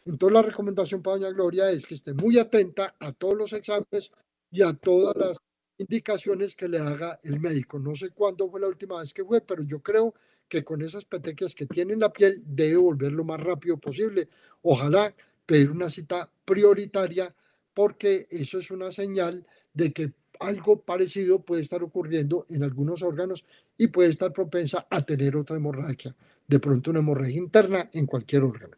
[0.07, 4.13] Entonces la recomendación para doña Gloria es que esté muy atenta a todos los exámenes
[4.53, 5.39] y a todas las
[5.79, 7.81] indicaciones que le haga el médico.
[7.81, 10.15] No sé cuándo fue la última vez que fue, pero yo creo
[10.49, 14.29] que con esas petequias que tiene en la piel debe volver lo más rápido posible.
[14.63, 15.13] Ojalá
[15.45, 17.35] pedir una cita prioritaria
[17.75, 23.45] porque eso es una señal de que algo parecido puede estar ocurriendo en algunos órganos
[23.77, 26.15] y puede estar propensa a tener otra hemorragia,
[26.47, 28.77] de pronto una hemorragia interna en cualquier órgano.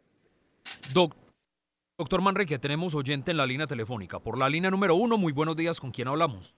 [1.96, 4.18] Doctor Manrique, tenemos oyente en la línea telefónica.
[4.18, 6.54] Por la línea número uno, muy buenos días, ¿con quién hablamos?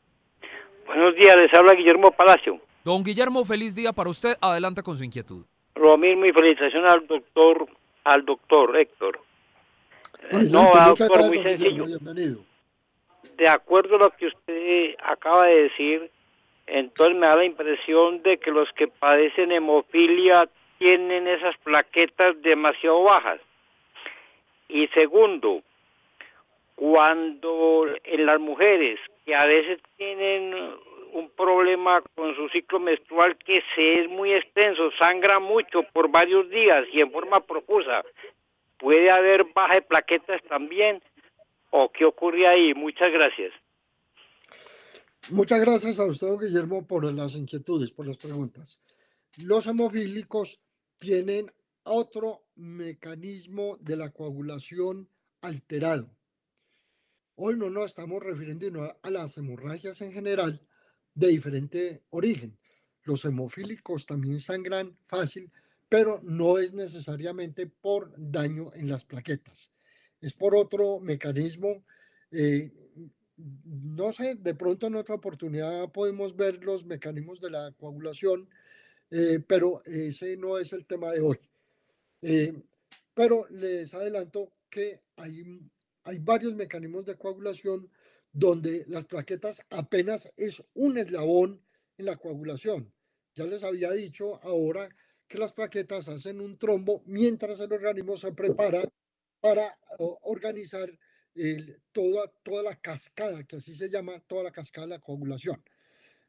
[0.87, 2.61] Buenos días, les habla Guillermo Palacio.
[2.85, 4.37] Don Guillermo, feliz día para usted.
[4.41, 5.45] Adelante con su inquietud.
[5.77, 7.69] Lo mismo y felicitaciones al doctor,
[8.05, 9.21] al doctor Héctor.
[10.51, 11.85] no, doctor, muy sencillo.
[13.37, 16.11] De acuerdo a lo que usted acaba de decir,
[16.67, 23.03] entonces me da la impresión de que los que padecen hemofilia tienen esas plaquetas demasiado
[23.03, 23.41] bajas.
[24.73, 25.63] Y segundo,
[26.75, 30.55] cuando en las mujeres que a veces tienen
[31.13, 36.49] un problema con su ciclo menstrual que se es muy extenso, sangra mucho por varios
[36.51, 38.03] días y en forma profusa,
[38.79, 41.03] puede haber baja de plaquetas también
[41.71, 42.75] o qué ocurre ahí.
[42.75, 43.53] Muchas gracias.
[45.31, 48.81] Muchas gracias a usted, Guillermo, por las inquietudes, por las preguntas.
[49.37, 50.59] Los hemofílicos
[50.99, 51.53] tienen
[51.85, 55.09] otro mecanismo de la coagulación
[55.41, 56.15] alterado.
[57.35, 60.61] Hoy no nos estamos refiriendo a las hemorragias en general
[61.15, 62.59] de diferente origen.
[63.05, 65.51] Los hemofílicos también sangran fácil,
[65.89, 69.71] pero no es necesariamente por daño en las plaquetas.
[70.21, 71.85] Es por otro mecanismo.
[72.31, 72.71] Eh,
[73.65, 78.51] no sé, de pronto en otra oportunidad podemos ver los mecanismos de la coagulación,
[79.11, 81.39] eh, pero ese no es el tema de hoy.
[82.23, 82.53] Eh,
[83.15, 85.43] pero les adelanto que hay
[86.05, 87.91] hay varios mecanismos de coagulación
[88.33, 91.63] donde las plaquetas apenas es un eslabón
[91.99, 92.93] en la coagulación.
[93.35, 94.89] Ya les había dicho ahora
[95.29, 98.83] que las plaquetas hacen un trombo mientras el organismo se prepara
[99.41, 99.79] para
[100.23, 100.91] organizar
[101.93, 105.63] toda, toda la cascada, que así se llama, toda la cascada de la coagulación.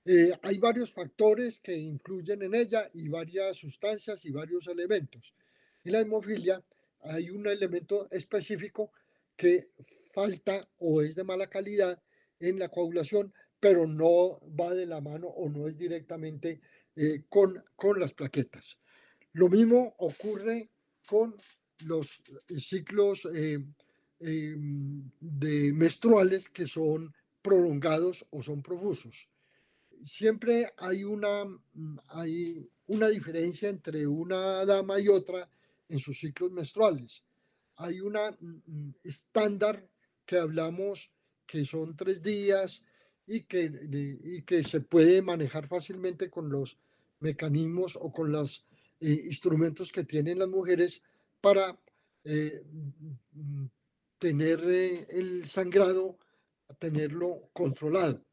[0.05, 5.33] Eh, hay varios factores que influyen en ella y varias sustancias y varios elementos.
[5.83, 6.63] En la hemofilia
[7.01, 8.91] hay un elemento específico
[9.35, 9.71] que
[10.13, 12.01] falta o es de mala calidad
[12.39, 16.61] en la coagulación, pero no va de la mano o no es directamente
[16.95, 18.77] eh, con, con las plaquetas.
[19.33, 20.69] Lo mismo ocurre
[21.07, 21.35] con
[21.85, 22.21] los
[22.59, 23.59] ciclos eh,
[24.19, 29.29] em, de menstruales que son prolongados o son profusos.
[30.05, 31.43] Siempre hay una,
[32.09, 35.49] hay una diferencia entre una dama y otra
[35.91, 37.23] en sus ciclos menstruales
[37.81, 39.87] hay una mm, mm, estándar
[40.25, 41.11] que hablamos
[41.45, 42.83] que son tres días
[43.27, 43.71] y que,
[44.23, 46.77] y que se puede manejar fácilmente con los
[47.19, 48.65] mecanismos o con los
[48.99, 51.01] eh, instrumentos que tienen las mujeres
[51.39, 51.79] para
[52.23, 52.63] eh,
[53.33, 53.65] mm,
[54.17, 56.17] tener eh, el sangrado,
[56.79, 58.23] tenerlo controlado.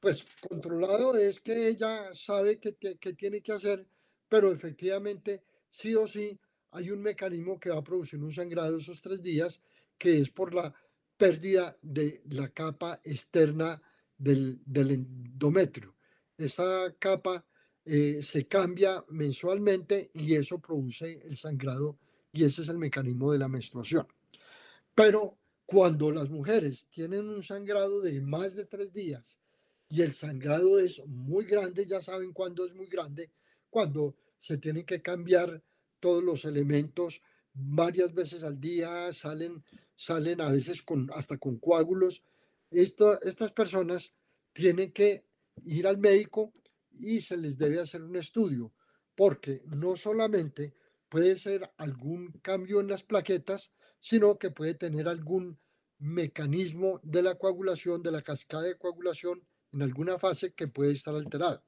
[0.00, 3.86] Pues controlado es que ella sabe qué que tiene que hacer,
[4.28, 6.38] pero efectivamente sí o sí
[6.72, 9.60] hay un mecanismo que va a producir un sangrado esos tres días,
[9.98, 10.72] que es por la
[11.16, 13.80] pérdida de la capa externa
[14.16, 15.94] del, endometrio.
[16.36, 17.44] Esa capa
[17.84, 21.98] eh, se cambia mensualmente y eso produce el sangrado
[22.32, 24.06] y ese es el mecanismo de la menstruación.
[24.94, 29.38] Pero cuando las mujeres tienen un sangrado de más de tres días
[29.88, 33.30] y el sangrado es muy grande, ya saben cuándo es muy grande,
[33.68, 35.62] cuando se tienen que cambiar
[36.00, 39.64] todos los elementos varias veces al día, salen,
[39.96, 42.22] salen a veces con, hasta con coágulos.
[42.70, 44.14] estas personas
[44.52, 45.24] tienen que
[45.64, 46.52] ir al médico
[46.98, 48.72] y se les debe hacer un estudio,
[49.14, 50.74] porque no solamente
[51.08, 55.58] puede ser algún cambio en las plaquetas, sino que puede tener algún
[55.98, 61.14] mecanismo de la coagulación, de la cascada de coagulación en alguna fase que puede estar
[61.14, 61.62] alterada.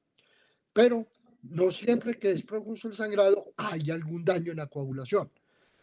[0.73, 1.07] Pero
[1.43, 5.29] no siempre que es profuso el sangrado hay algún daño en la coagulación,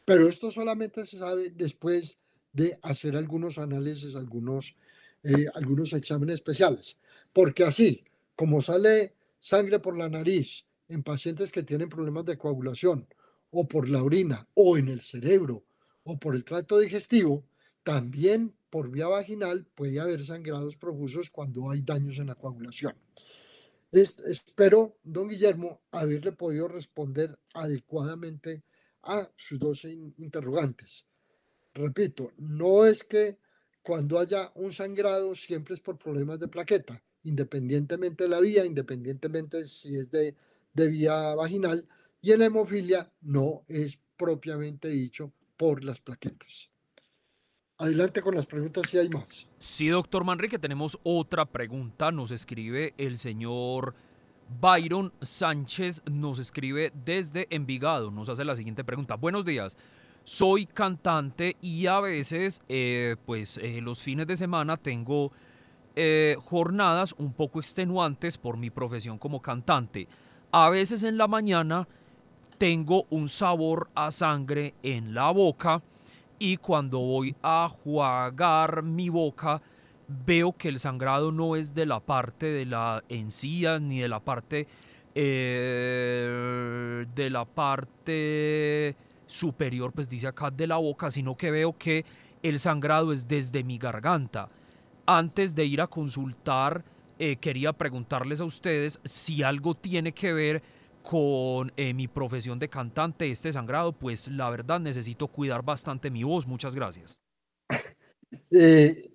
[0.04, 2.18] pero esto solamente se sabe después
[2.52, 4.74] de hacer algunos análisis, algunos,
[5.22, 6.98] eh, algunos exámenes especiales,
[7.32, 13.06] porque así como sale sangre por la nariz en pacientes que tienen problemas de coagulación,
[13.52, 15.62] o por la orina, o en el cerebro,
[16.04, 17.44] o por el tracto digestivo,
[17.82, 22.94] también por vía vaginal puede haber sangrados profusos cuando hay daños en la coagulación
[23.92, 28.62] espero, don Guillermo, haberle podido responder adecuadamente
[29.02, 31.06] a sus dos interrogantes.
[31.74, 33.38] Repito, no es que
[33.82, 39.66] cuando haya un sangrado siempre es por problemas de plaqueta, independientemente de la vía, independientemente
[39.66, 40.36] si es de,
[40.74, 41.86] de vía vaginal,
[42.20, 46.70] y en la hemofilia no es propiamente dicho por las plaquetas.
[47.80, 49.48] Adelante con las preguntas si hay más.
[49.58, 52.12] Sí, doctor Manrique, tenemos otra pregunta.
[52.12, 53.94] Nos escribe el señor
[54.60, 58.10] Byron Sánchez, nos escribe desde Envigado.
[58.10, 59.14] Nos hace la siguiente pregunta.
[59.14, 59.78] Buenos días.
[60.24, 65.32] Soy cantante y a veces, eh, pues eh, los fines de semana tengo
[65.96, 70.06] eh, jornadas un poco extenuantes por mi profesión como cantante.
[70.52, 71.88] A veces en la mañana
[72.58, 75.80] tengo un sabor a sangre en la boca
[76.40, 79.62] y cuando voy a jugar mi boca
[80.08, 84.18] veo que el sangrado no es de la parte de la encía ni de la
[84.20, 84.66] parte
[85.14, 92.06] eh, de la parte superior, pues dice acá de la boca, sino que veo que
[92.42, 94.48] el sangrado es desde mi garganta.
[95.04, 96.82] Antes de ir a consultar,
[97.18, 100.62] eh, quería preguntarles a ustedes si algo tiene que ver
[101.02, 106.22] con eh, mi profesión de cantante, este sangrado, pues la verdad necesito cuidar bastante mi
[106.24, 106.46] voz.
[106.46, 107.20] Muchas gracias.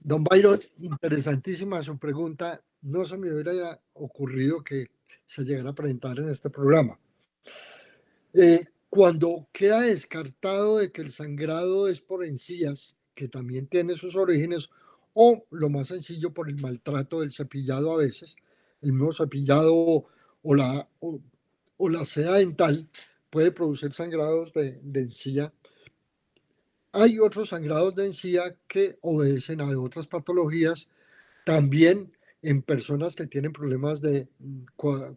[0.00, 2.62] don Byron, interesantísima su pregunta.
[2.82, 4.86] No se me hubiera ocurrido que
[5.24, 6.98] se llegara a presentar en este programa.
[8.32, 14.16] Eh, cuando queda descartado de que el sangrado es por encías, que también tiene sus
[14.16, 14.70] orígenes,
[15.14, 18.36] o lo más sencillo por el maltrato del cepillado a veces,
[18.82, 20.06] el mismo cepillado
[20.42, 22.88] o la, o, la seda dental
[23.30, 25.52] puede producir sangrados de, encía.
[26.92, 30.88] Hay otros sangrados de encía que obedecen a otras patologías,
[31.44, 32.12] también
[32.42, 34.64] en personas que tienen problemas de mm,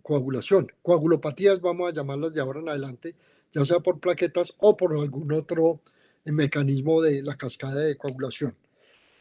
[0.02, 3.16] coagulación, coagulopatías, vamos a llamarlas de ahora en adelante,
[3.52, 5.82] ya sea por plaquetas o por algún otro
[6.26, 8.56] eh, mecanismo de la cascada de coagulación.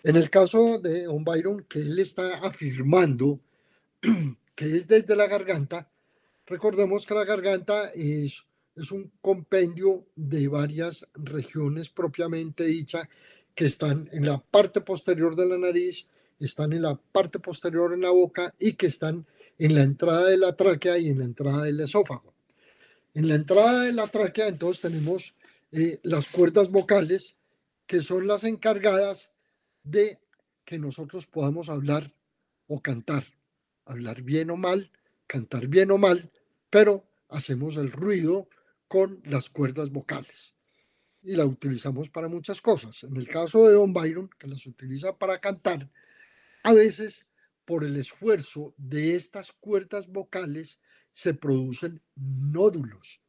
[0.02, 3.40] En el caso de Don Byron, que él está afirmando
[4.58, 5.88] que es desde la garganta,
[6.44, 8.44] recordemos que la garganta es,
[8.74, 13.08] es un compendio de varias regiones propiamente dicha
[13.54, 16.08] que están en la parte posterior de la nariz,
[16.40, 19.24] están en la parte posterior en la boca y que están
[19.58, 22.34] en la entrada de la tráquea y en la entrada del esófago.
[23.14, 25.36] En la entrada de la tráquea entonces tenemos
[25.70, 27.36] eh, las cuerdas vocales
[27.86, 29.30] que son las encargadas
[29.84, 30.18] de
[30.64, 32.12] que nosotros podamos hablar
[32.66, 33.37] o cantar,
[33.88, 34.92] hablar bien o mal,
[35.26, 36.30] cantar bien o mal,
[36.70, 38.48] pero hacemos el ruido
[38.86, 40.54] con las cuerdas vocales
[41.22, 43.02] y la utilizamos para muchas cosas.
[43.04, 45.90] En el caso de Don Byron, que las utiliza para cantar,
[46.62, 47.26] a veces,
[47.64, 50.78] por el esfuerzo de estas cuerdas vocales,
[51.12, 53.20] se producen nódulos,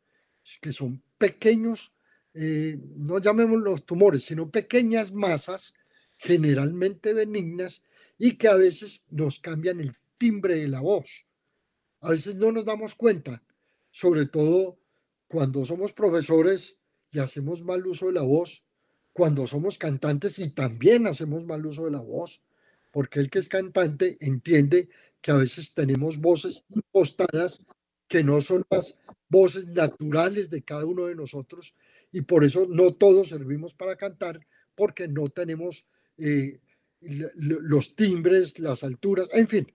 [0.61, 1.93] que son pequeños,
[2.33, 5.73] eh, no llamémoslos tumores, sino pequeñas masas,
[6.17, 7.81] generalmente benignas,
[8.17, 11.25] y que a veces nos cambian el timbre de la voz.
[12.01, 13.43] A veces no nos damos cuenta,
[13.89, 14.77] sobre todo
[15.27, 16.77] cuando somos profesores
[17.11, 18.63] y hacemos mal uso de la voz,
[19.13, 22.41] cuando somos cantantes y también hacemos mal uso de la voz,
[22.91, 24.89] porque el que es cantante entiende
[25.21, 27.65] que a veces tenemos voces impostadas
[28.07, 28.97] que no son las
[29.29, 31.75] voces naturales de cada uno de nosotros
[32.11, 34.39] y por eso no todos servimos para cantar
[34.75, 35.85] porque no tenemos
[36.17, 36.59] eh,
[37.01, 39.71] los timbres, las alturas, en fin,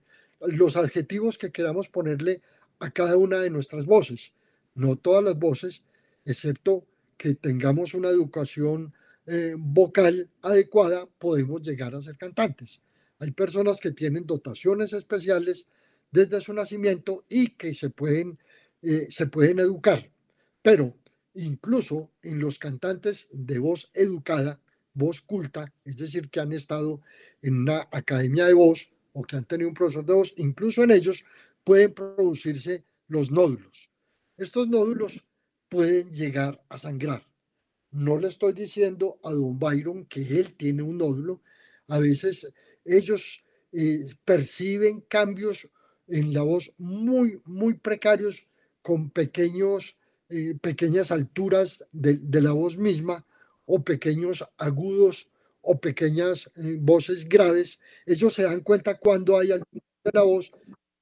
[0.47, 2.41] los adjetivos que queramos ponerle
[2.79, 4.33] a cada una de nuestras voces.
[4.73, 5.83] No todas las voces,
[6.25, 6.85] excepto
[7.17, 8.93] que tengamos una educación
[9.27, 12.81] eh, vocal adecuada, podemos llegar a ser cantantes.
[13.19, 15.67] Hay personas que tienen dotaciones especiales
[16.11, 18.37] desde su nacimiento y que se pueden,
[18.81, 20.11] eh, se pueden educar.
[20.61, 20.95] Pero
[21.33, 24.59] incluso en los cantantes de voz educada,
[24.93, 27.01] voz culta, es decir, que han estado
[27.41, 30.91] en una academia de voz o que han tenido un profesor de voz, incluso en
[30.91, 31.23] ellos
[31.63, 33.89] pueden producirse los nódulos.
[34.37, 35.23] Estos nódulos
[35.69, 37.25] pueden llegar a sangrar.
[37.91, 41.41] No le estoy diciendo a don Byron que él tiene un nódulo.
[41.87, 42.51] A veces
[42.83, 43.41] ellos
[43.71, 45.69] eh, perciben cambios
[46.07, 48.45] en la voz muy, muy precarios
[48.81, 49.97] con pequeños,
[50.27, 53.25] eh, pequeñas alturas de, la voz misma
[53.65, 55.29] o pequeños agudos
[55.65, 57.79] o pequeñas eh, voces graves.
[58.05, 60.51] Ellos se dan cuenta cuando hay algo de la voz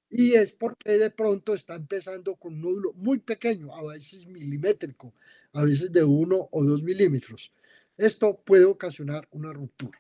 [0.09, 5.14] y es porque de pronto está empezando con un nódulo muy pequeño, a veces milimétrico,
[5.53, 7.51] a veces de uno o dos milímetros.
[7.97, 9.99] Esto puede ocasionar una ruptura.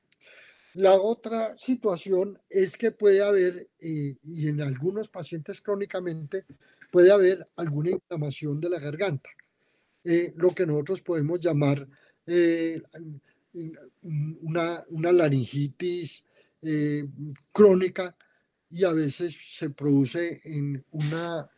[0.75, 6.45] La otra situación es que puede haber, eh, y en algunos pacientes crónicamente,
[6.91, 9.31] puede haber alguna inflamación de la garganta,
[10.03, 11.87] eh, lo que nosotros podemos llamar
[12.27, 12.81] eh,
[14.41, 16.23] una, una, laringitis
[17.51, 18.15] crónica
[18.69, 21.49] y a veces se produce en una,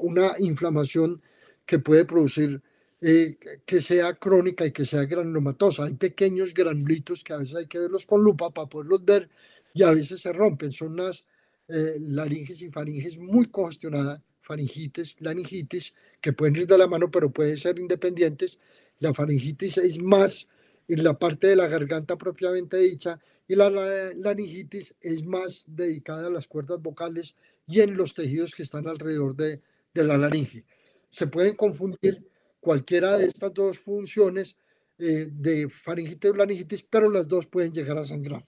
[0.00, 1.22] una inflamación
[1.64, 2.62] que puede producir
[3.02, 3.36] eh,
[3.66, 5.84] que sea crónica y que sea granulomatosa.
[5.84, 9.28] Hay pequeños granulitos que a veces hay que verlos con lupa para poderlos ver
[9.74, 10.72] y a veces se rompen.
[10.72, 11.26] Son unas
[11.68, 17.30] eh, laringes y faringes muy congestionadas, faringitis, laringitis, que pueden ir de la mano, pero
[17.30, 18.58] pueden ser independientes.
[19.00, 20.48] La faringitis es más
[20.88, 23.18] en la parte de la garganta propiamente dicha
[23.48, 28.62] y la, laringitis es más dedicada a las cuerdas vocales y en los tejidos que
[28.62, 29.60] están alrededor de,
[29.94, 30.64] la laringe.
[31.10, 32.26] se pueden confundir
[32.60, 34.56] cualquiera de estas dos funciones
[34.98, 38.46] eh, de faringitis y laringitis, pero las dos pueden llegar a sangrar.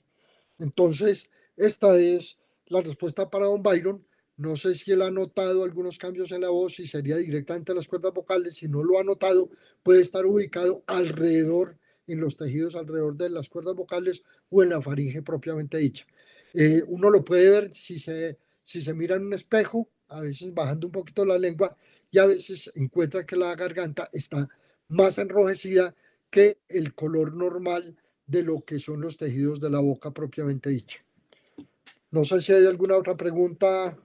[0.59, 4.05] Entonces, esta es la respuesta para don Byron.
[4.37, 7.75] No sé si él ha notado algunos cambios en la voz, y sería directamente a
[7.75, 8.55] las cuerdas vocales.
[8.55, 9.51] Si no lo ha notado,
[9.83, 11.78] puede estar ubicado alrededor,
[12.09, 16.07] en los tejidos alrededor de las cuerdas vocales o en la faringe propiamente dicha.
[16.55, 20.53] Eh, uno lo puede ver si se, si se mira en un espejo, a veces
[20.53, 21.77] bajando un poquito la lengua,
[22.11, 24.49] y a veces encuentra que la garganta está
[24.89, 25.95] más enrojecida
[26.31, 27.97] que el color normal
[28.27, 30.99] de lo que son los tejidos de la boca propiamente dicha.
[32.11, 33.97] No sé si hay alguna otra pregunta,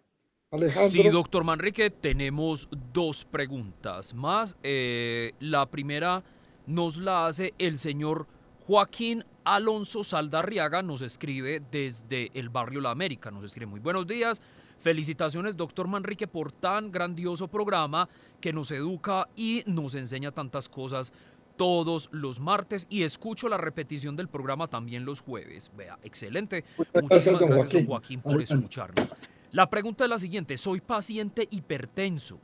[0.52, 0.92] Alejandro.
[0.92, 4.58] Sí, doctor Manrique, tenemos dos preguntas más.
[4.64, 6.24] Eh, la primera
[6.66, 8.28] nos la hace el señor
[8.66, 14.42] Joaquín Alonso Saldarriaga, nos escribe desde el barrio La América, nos escribe muy buenos días.
[14.82, 18.10] Felicitaciones, doctor Manrique, por tan grandioso programa
[18.42, 21.14] que nos educa y nos enseña tantas cosas
[21.56, 25.72] todos los martes y escucho la repetición del programa también los jueves.
[25.78, 26.66] Vea, excelente.
[27.02, 29.14] Muchísimas gracias, don Joaquín, por escucharnos.
[29.52, 30.58] La pregunta es la siguiente.
[30.58, 32.40] Soy paciente hipertenso.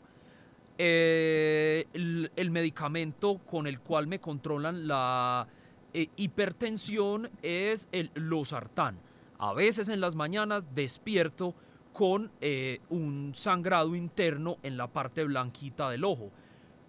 [0.82, 5.45] Eh, el, medicamento con el cual me controlan la
[5.93, 8.97] eh, hipertensión es el losartán.
[9.39, 11.53] A veces en las mañanas despierto
[11.91, 16.32] con eh, un sangrado interno en la parte blanquita del ojo.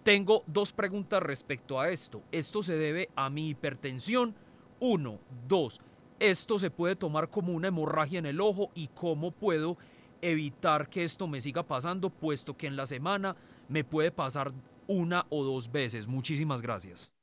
[0.03, 2.23] Tengo dos preguntas respecto a esto.
[2.31, 4.33] ¿Esto se debe a mi hipertensión?
[4.79, 5.19] Uno.
[5.49, 5.81] Dos.
[6.17, 9.75] ¿Esto se puede tomar como una hemorragia en el ojo y cómo puedo
[10.21, 13.35] evitar que esto me siga pasando, puesto que en la semana
[13.71, 14.53] me puede pasar
[14.87, 16.07] una o dos veces?
[16.07, 17.13] Muchísimas gracias.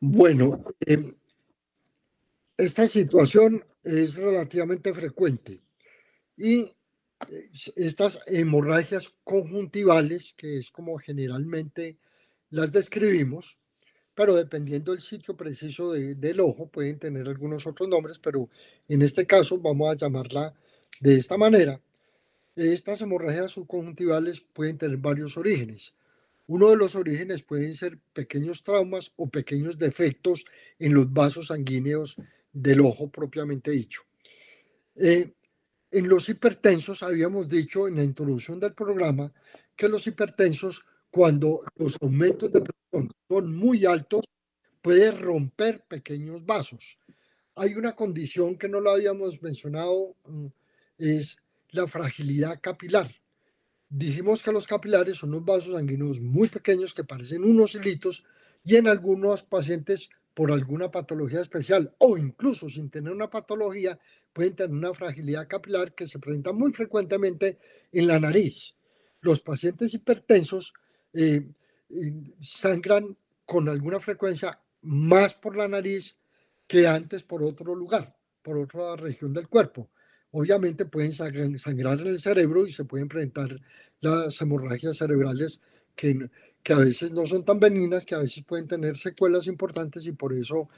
[0.00, 1.14] Bueno, em,
[2.56, 5.60] esta situación es relativamente frecuente
[6.36, 6.70] y
[7.76, 11.98] estas hemorragias conjuntivales, que es como generalmente
[12.48, 13.58] las describimos,
[14.14, 18.48] pero dependiendo del sitio preciso del ojo, pueden tener algunos otros nombres, pero
[18.88, 20.54] en este caso vamos a llamarla
[21.00, 21.80] de esta manera.
[22.60, 25.94] Estas hemorragias subconjuntivales pueden tener varios orígenes.
[26.46, 30.44] Uno de los orígenes pueden ser pequeños traumas o pequeños defectos
[30.78, 32.16] en los vasos sanguíneos
[32.52, 34.02] del ojo propiamente dicho.
[34.94, 35.32] Eh,
[35.90, 39.32] en los hipertensos habíamos dicho en la introducción del programa
[39.74, 44.26] que los hipertensos, cuando los aumentos de presión son muy altos,
[44.82, 46.98] pueden romper pequeños vasos.
[47.54, 50.46] Hay una condición que no lo habíamos mencionado, mm,
[50.98, 51.39] es
[51.72, 53.10] la fragilidad capilar.
[53.88, 58.24] Dijimos que los capilares son unos vasos sanguíneos muy pequeños que parecen unos hilitos
[58.64, 63.98] y en algunos pacientes por alguna patología especial o incluso sin tener una patología
[64.32, 67.58] pueden tener una fragilidad capilar que se presenta muy frecuentemente
[67.92, 68.74] en la nariz.
[69.20, 70.72] Los pacientes hipertensos
[71.12, 71.46] eh,
[71.90, 76.16] eh, sangran con alguna frecuencia más por la nariz
[76.66, 79.90] que antes por otro lugar, por otra región del cuerpo.
[80.32, 83.60] Obviamente pueden sangrar en el cerebro y se pueden presentar
[84.00, 85.60] las hemorragias cerebrales
[85.96, 86.30] que,
[86.62, 90.12] que a veces no son tan benignas, que a veces pueden tener secuelas importantes y
[90.12, 90.68] por eso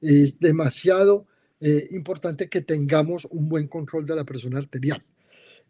[0.00, 1.26] es demasiado
[1.60, 5.04] eh, importante que tengamos un buen control de la presión arterial.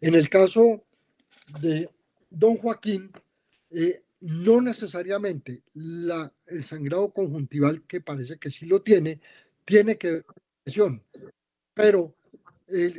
[0.01, 0.83] En el caso
[1.61, 1.89] de
[2.29, 3.11] don Joaquín,
[3.69, 9.19] eh, no necesariamente la, el sangrado conjuntival, que parece que sí lo tiene,
[9.65, 11.03] tiene que ver con presión,
[11.73, 12.15] pero,
[12.73, 12.93] eh,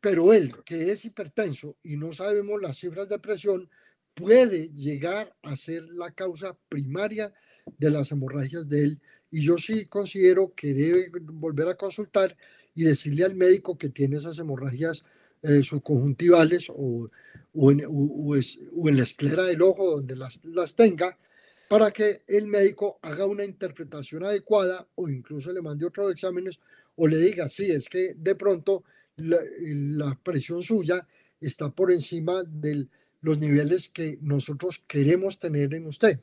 [0.00, 3.70] pero él, que es hipertenso y no sabemos las cifras de presión,
[4.14, 7.32] puede llegar a ser la causa primaria
[7.78, 9.00] de las hemorragias de él.
[9.30, 12.36] Y yo sí considero que debe volver a consultar
[12.74, 15.04] y decirle al médico que tiene esas hemorragias
[15.42, 17.10] eh, subconjuntivales o,
[17.54, 21.18] en, la esclera del ojo donde las tenga
[21.72, 26.60] para que el médico haga una interpretación adecuada o incluso le mande otros exámenes
[26.96, 28.84] o le diga, sí, es que de pronto
[29.16, 31.08] la, la presión suya
[31.40, 32.88] está por encima de
[33.22, 36.20] los niveles que nosotros queremos tener en usted.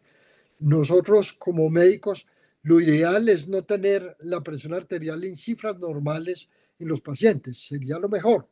[0.59, 2.27] Nosotros como médicos
[2.61, 6.47] lo ideal es no tener la presión arterial en cifras normales
[6.77, 8.47] en los pacientes, sería lo mejor.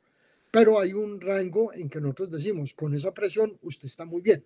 [0.49, 4.43] Pero hay un rango en que nosotros decimos, con esa presión usted está muy bien.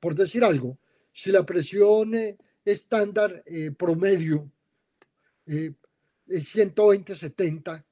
[0.00, 0.76] Por decir algo,
[1.14, 4.50] si la presión eh, estándar eh, promedio
[5.46, 5.72] eh,
[6.26, 7.84] es 120-70,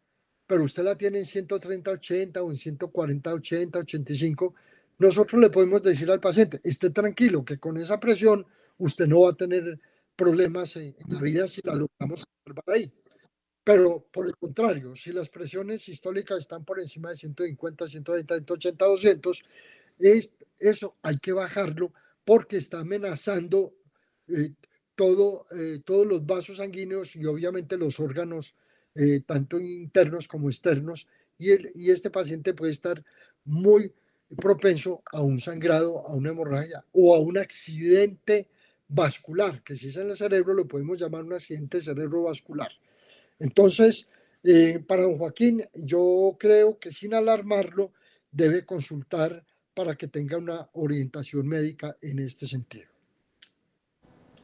[0.46, 4.54] pero usted la tiene en 130-80 o en 140-80, 85,
[4.98, 8.44] nosotros le podemos decir al paciente, esté tranquilo que con esa presión
[8.78, 9.78] usted no va a tener
[10.16, 12.92] problemas en, la vida si la logramos observar ahí.
[13.64, 18.84] Pero por el contrario, si las presiones sistólicas están por encima de 150, 120, 180,
[18.84, 19.42] 200,
[20.00, 21.92] es, eso hay que bajarlo
[22.24, 23.74] porque está amenazando
[24.28, 24.50] eh,
[24.94, 28.54] todo, eh, todos los vasos sanguíneos y obviamente los órganos,
[28.94, 31.08] eh, tanto internos como externos,
[31.38, 33.02] y, el, y este paciente puede estar
[33.44, 33.92] muy
[34.36, 38.48] propenso a un sangrado, a una hemorragia o a un accidente
[38.88, 42.70] vascular, que si es en el cerebro lo podemos llamar un accidente cerebrovascular.
[43.38, 44.06] Entonces,
[44.86, 47.92] para don Joaquín, yo creo que sin alarmarlo,
[48.30, 49.44] debe consultar
[49.74, 52.92] para que tenga una orientación médica en este sentido.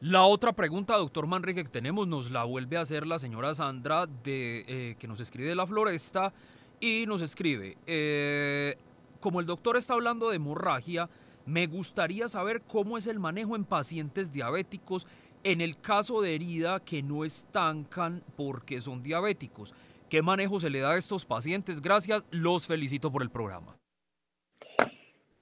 [0.01, 4.05] La otra pregunta, doctor Manrique, que tenemos nos la vuelve a hacer la señora Sandra,
[4.05, 6.31] de, eh, que nos escribe de la floresta
[6.79, 8.77] y nos escribe, eh,
[9.19, 11.09] como el doctor está hablando de hemorragia,
[11.45, 15.05] me gustaría saber cómo es el manejo en pacientes diabéticos
[15.43, 19.73] en el caso de herida que no estancan porque son diabéticos.
[20.09, 21.81] ¿Qué manejo se le da a estos pacientes?
[21.81, 23.75] Gracias, los felicito por el programa.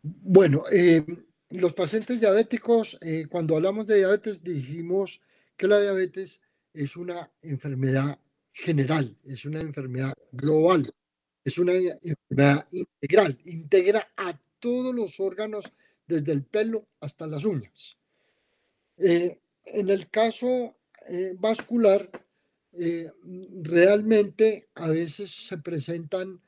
[0.10, 1.03] Bueno, eh,
[1.49, 5.22] los pacientes diabéticos, eh, cuando hablamos de diabetes, dijimos
[5.58, 6.39] que la diabetes
[6.74, 8.18] es una enfermedad
[8.53, 10.89] general, es una enfermedad global,
[11.43, 15.66] es una enfermedad integral, integra a todos los órganos
[16.08, 17.97] desde el pelo hasta las uñas.
[18.97, 20.78] Eh, en el caso
[21.39, 22.10] vascular,
[23.62, 26.41] realmente a veces se presentan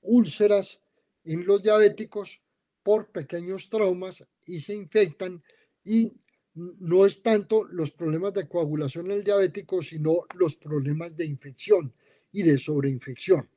[0.00, 0.80] úlceras
[1.24, 2.40] en los diabéticos
[2.82, 5.42] por pequeños traumas y se infectan
[5.84, 6.12] y
[6.54, 11.92] no es tanto los problemas de coagulación en el diabético, sino los problemas de infección
[12.32, 13.48] y de sobreinfección.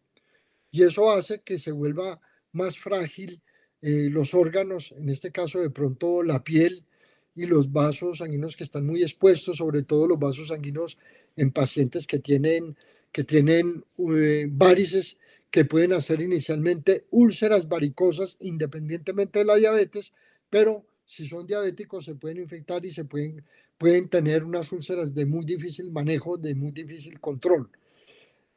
[0.72, 2.20] Y eso hace que se vuelva
[2.52, 3.42] más frágil
[3.82, 6.86] eh, los órganos, en este caso de pronto la piel
[7.36, 10.98] y los vasos sanguíneos que están muy expuestos, sobre todo los vasos sanguíneos
[11.36, 12.78] en pacientes que tienen,
[13.12, 13.84] que tienen
[14.16, 15.18] eh, varices
[15.54, 20.12] que pueden hacer inicialmente úlceras varicosas independientemente de la diabetes,
[20.50, 23.46] pero si son diabéticos se pueden infectar y se pueden,
[23.78, 27.70] pueden tener unas úlceras de muy difícil manejo, de muy difícil control.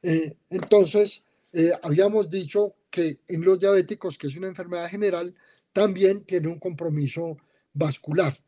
[0.01, 1.23] Eh, entonces,
[1.53, 5.35] eh, habíamos dicho que en los diabéticos, que es una enfermedad general,
[5.75, 7.37] también tiene un compromiso
[7.75, 8.39] vascular.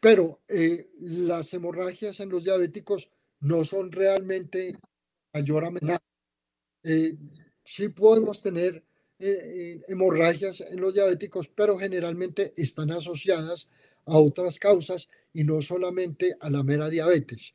[0.00, 3.08] Pero eh, las hemorragias en los diabéticos
[3.40, 4.76] no son realmente
[5.32, 6.02] mayor amenaza
[7.66, 8.82] sí podemos tener
[9.18, 13.70] eh, eh, hemorragias en los diabéticos, pero generalmente están asociadas
[14.06, 17.54] a otras causas y no solamente a la mera diabetes.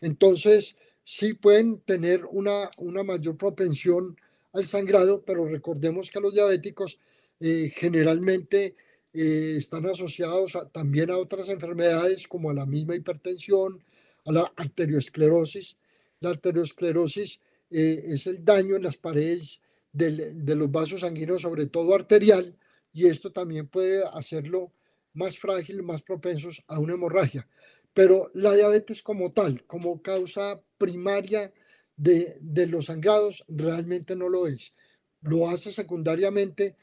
[0.00, 4.16] Entonces, sí pueden tener una, una mayor propensión
[4.52, 6.98] al sangrado, pero recordemos que los diabéticos
[7.40, 8.74] eh, generalmente
[9.14, 13.84] están asociados también a otras enfermedades como a la misma hipertensión,
[14.24, 15.76] a la arteriosclerosis.
[16.20, 17.40] La arteriosclerosis
[17.72, 19.60] eh, es el daño en las paredes
[19.92, 22.56] de los vasos sanguíneos, sobre todo arterial,
[22.92, 24.72] y esto también puede hacerlo
[25.14, 27.46] más frágil, más propensos a una hemorragia.
[27.94, 31.52] Pero la diabetes como tal, como causa primaria
[31.96, 34.74] de, los sangrados, realmente no lo es.
[35.20, 36.76] Lo hace secundariamente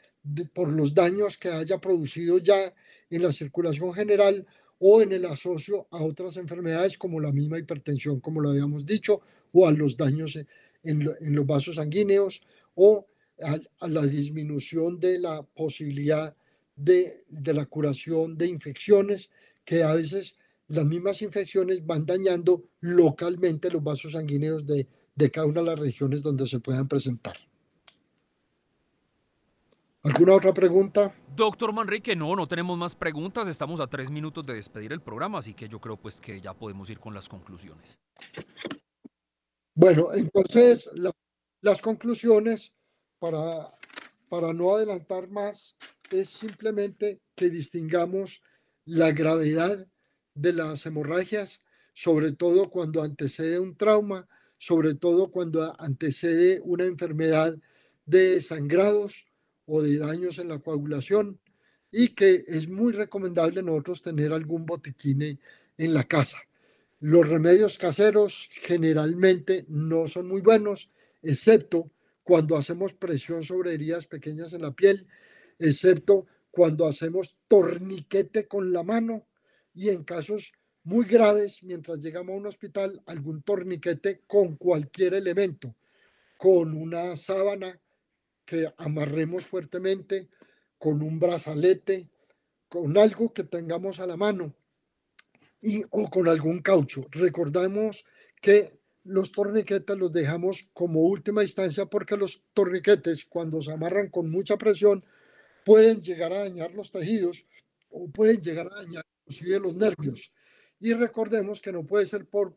[0.53, 2.73] por los daños que haya producido ya
[3.09, 4.45] en la circulación general
[4.77, 9.21] o en el asocio a otras enfermedades como la misma hipertensión, como lo habíamos dicho,
[9.51, 10.37] o a los daños
[10.83, 12.41] en, los vasos sanguíneos
[12.75, 13.05] o
[13.41, 16.35] a, la disminución de la posibilidad
[16.75, 19.29] de, la curación de infecciones
[19.65, 20.35] que a veces
[20.67, 25.79] las mismas infecciones van dañando localmente los vasos sanguíneos de, de cada una de las
[25.79, 27.35] regiones donde se puedan presentar.
[30.03, 31.13] ¿Alguna otra pregunta?
[31.35, 33.47] Doctor Manrique, no, no tenemos más preguntas.
[33.49, 36.53] Estamos a tres minutos de despedir el programa, así que yo creo pues que ya
[36.53, 37.99] podemos ir con las conclusiones.
[39.81, 40.89] Bueno, entonces
[41.61, 42.73] las conclusiones,
[43.17, 43.73] para,
[44.27, 45.77] para no adelantar más,
[46.11, 48.41] es simplemente que distingamos
[48.83, 49.87] la gravedad
[50.33, 51.61] de las hemorragias,
[51.93, 54.27] sobre todo cuando antecede un trauma,
[54.57, 57.55] sobre todo cuando antecede una enfermedad
[58.05, 59.27] de sangrados
[59.65, 61.39] o de daños en la coagulación
[61.89, 65.39] y que es muy recomendable nosotros tener algún botiquín
[65.77, 66.37] en la casa.
[67.01, 70.91] Los remedios caseros generalmente no son muy buenos,
[71.21, 71.91] excepto
[72.23, 75.07] cuando hacemos presión sobre heridas pequeñas en la piel,
[75.59, 79.27] excepto cuando hacemos torniquete con la mano
[79.73, 80.51] y en casos
[80.83, 85.75] muy graves, mientras llegamos a un hospital, algún torniquete con cualquier elemento,
[86.37, 87.79] con una sábana
[88.43, 90.27] que amarremos fuertemente,
[90.77, 92.09] con un brazalete,
[92.67, 94.53] con algo que tengamos a la mano
[95.61, 97.01] y, o con algún caucho.
[97.11, 98.05] Recordamos
[98.41, 104.29] que los torniquetes los dejamos como última instancia porque los torniquetes cuando se amarran con
[104.29, 105.03] mucha presión
[105.65, 107.45] pueden llegar a dañar los tejidos
[107.89, 110.31] o pueden llegar a dañar inclusive los nervios.
[110.79, 112.55] Y recordemos que no puede ser por,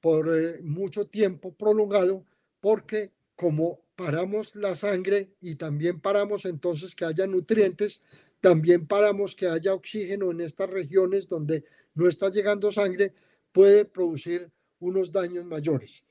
[0.00, 2.24] por eh, mucho tiempo prolongado
[2.60, 8.02] porque como paramos la sangre y también paramos entonces que haya nutrientes,
[8.40, 11.64] también paramos que haya oxígeno en estas regiones donde
[11.94, 13.12] no está llegando sangre,
[13.52, 16.02] puede producir unos daños mayores.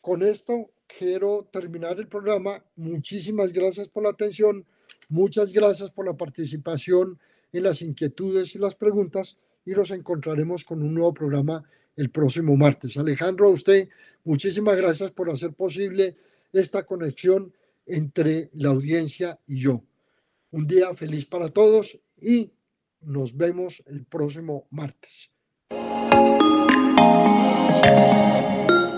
[0.00, 2.64] Con esto quiero terminar el programa.
[2.76, 4.64] Muchísimas gracias por la atención.
[5.08, 7.18] Muchas gracias por la participación
[7.52, 11.62] en las inquietudes y las preguntas y nos encontraremos con un nuevo programa
[11.96, 12.96] el próximo martes.
[12.96, 13.88] Alejandro, a usted,
[14.24, 16.16] muchísimas gracias por hacer posible
[16.52, 17.52] esta conexión
[17.86, 19.82] entre la audiencia y yo.
[20.50, 22.52] Un día feliz para todos y
[23.00, 25.30] nos vemos el próximo martes.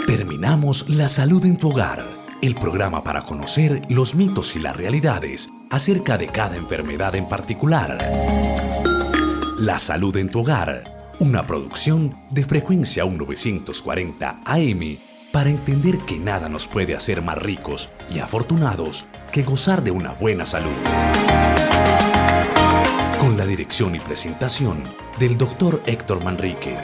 [0.07, 2.05] Terminamos La Salud en tu Hogar,
[2.43, 7.99] el programa para conocer los mitos y las realidades acerca de cada enfermedad en particular.
[9.59, 14.99] La Salud en tu Hogar, una producción de frecuencia 1940 AM
[15.33, 20.13] para entender que nada nos puede hacer más ricos y afortunados que gozar de una
[20.13, 20.73] buena salud.
[23.31, 24.83] Con la dirección y presentación
[25.21, 25.83] del Dr.
[25.87, 26.77] Héctor Manrique.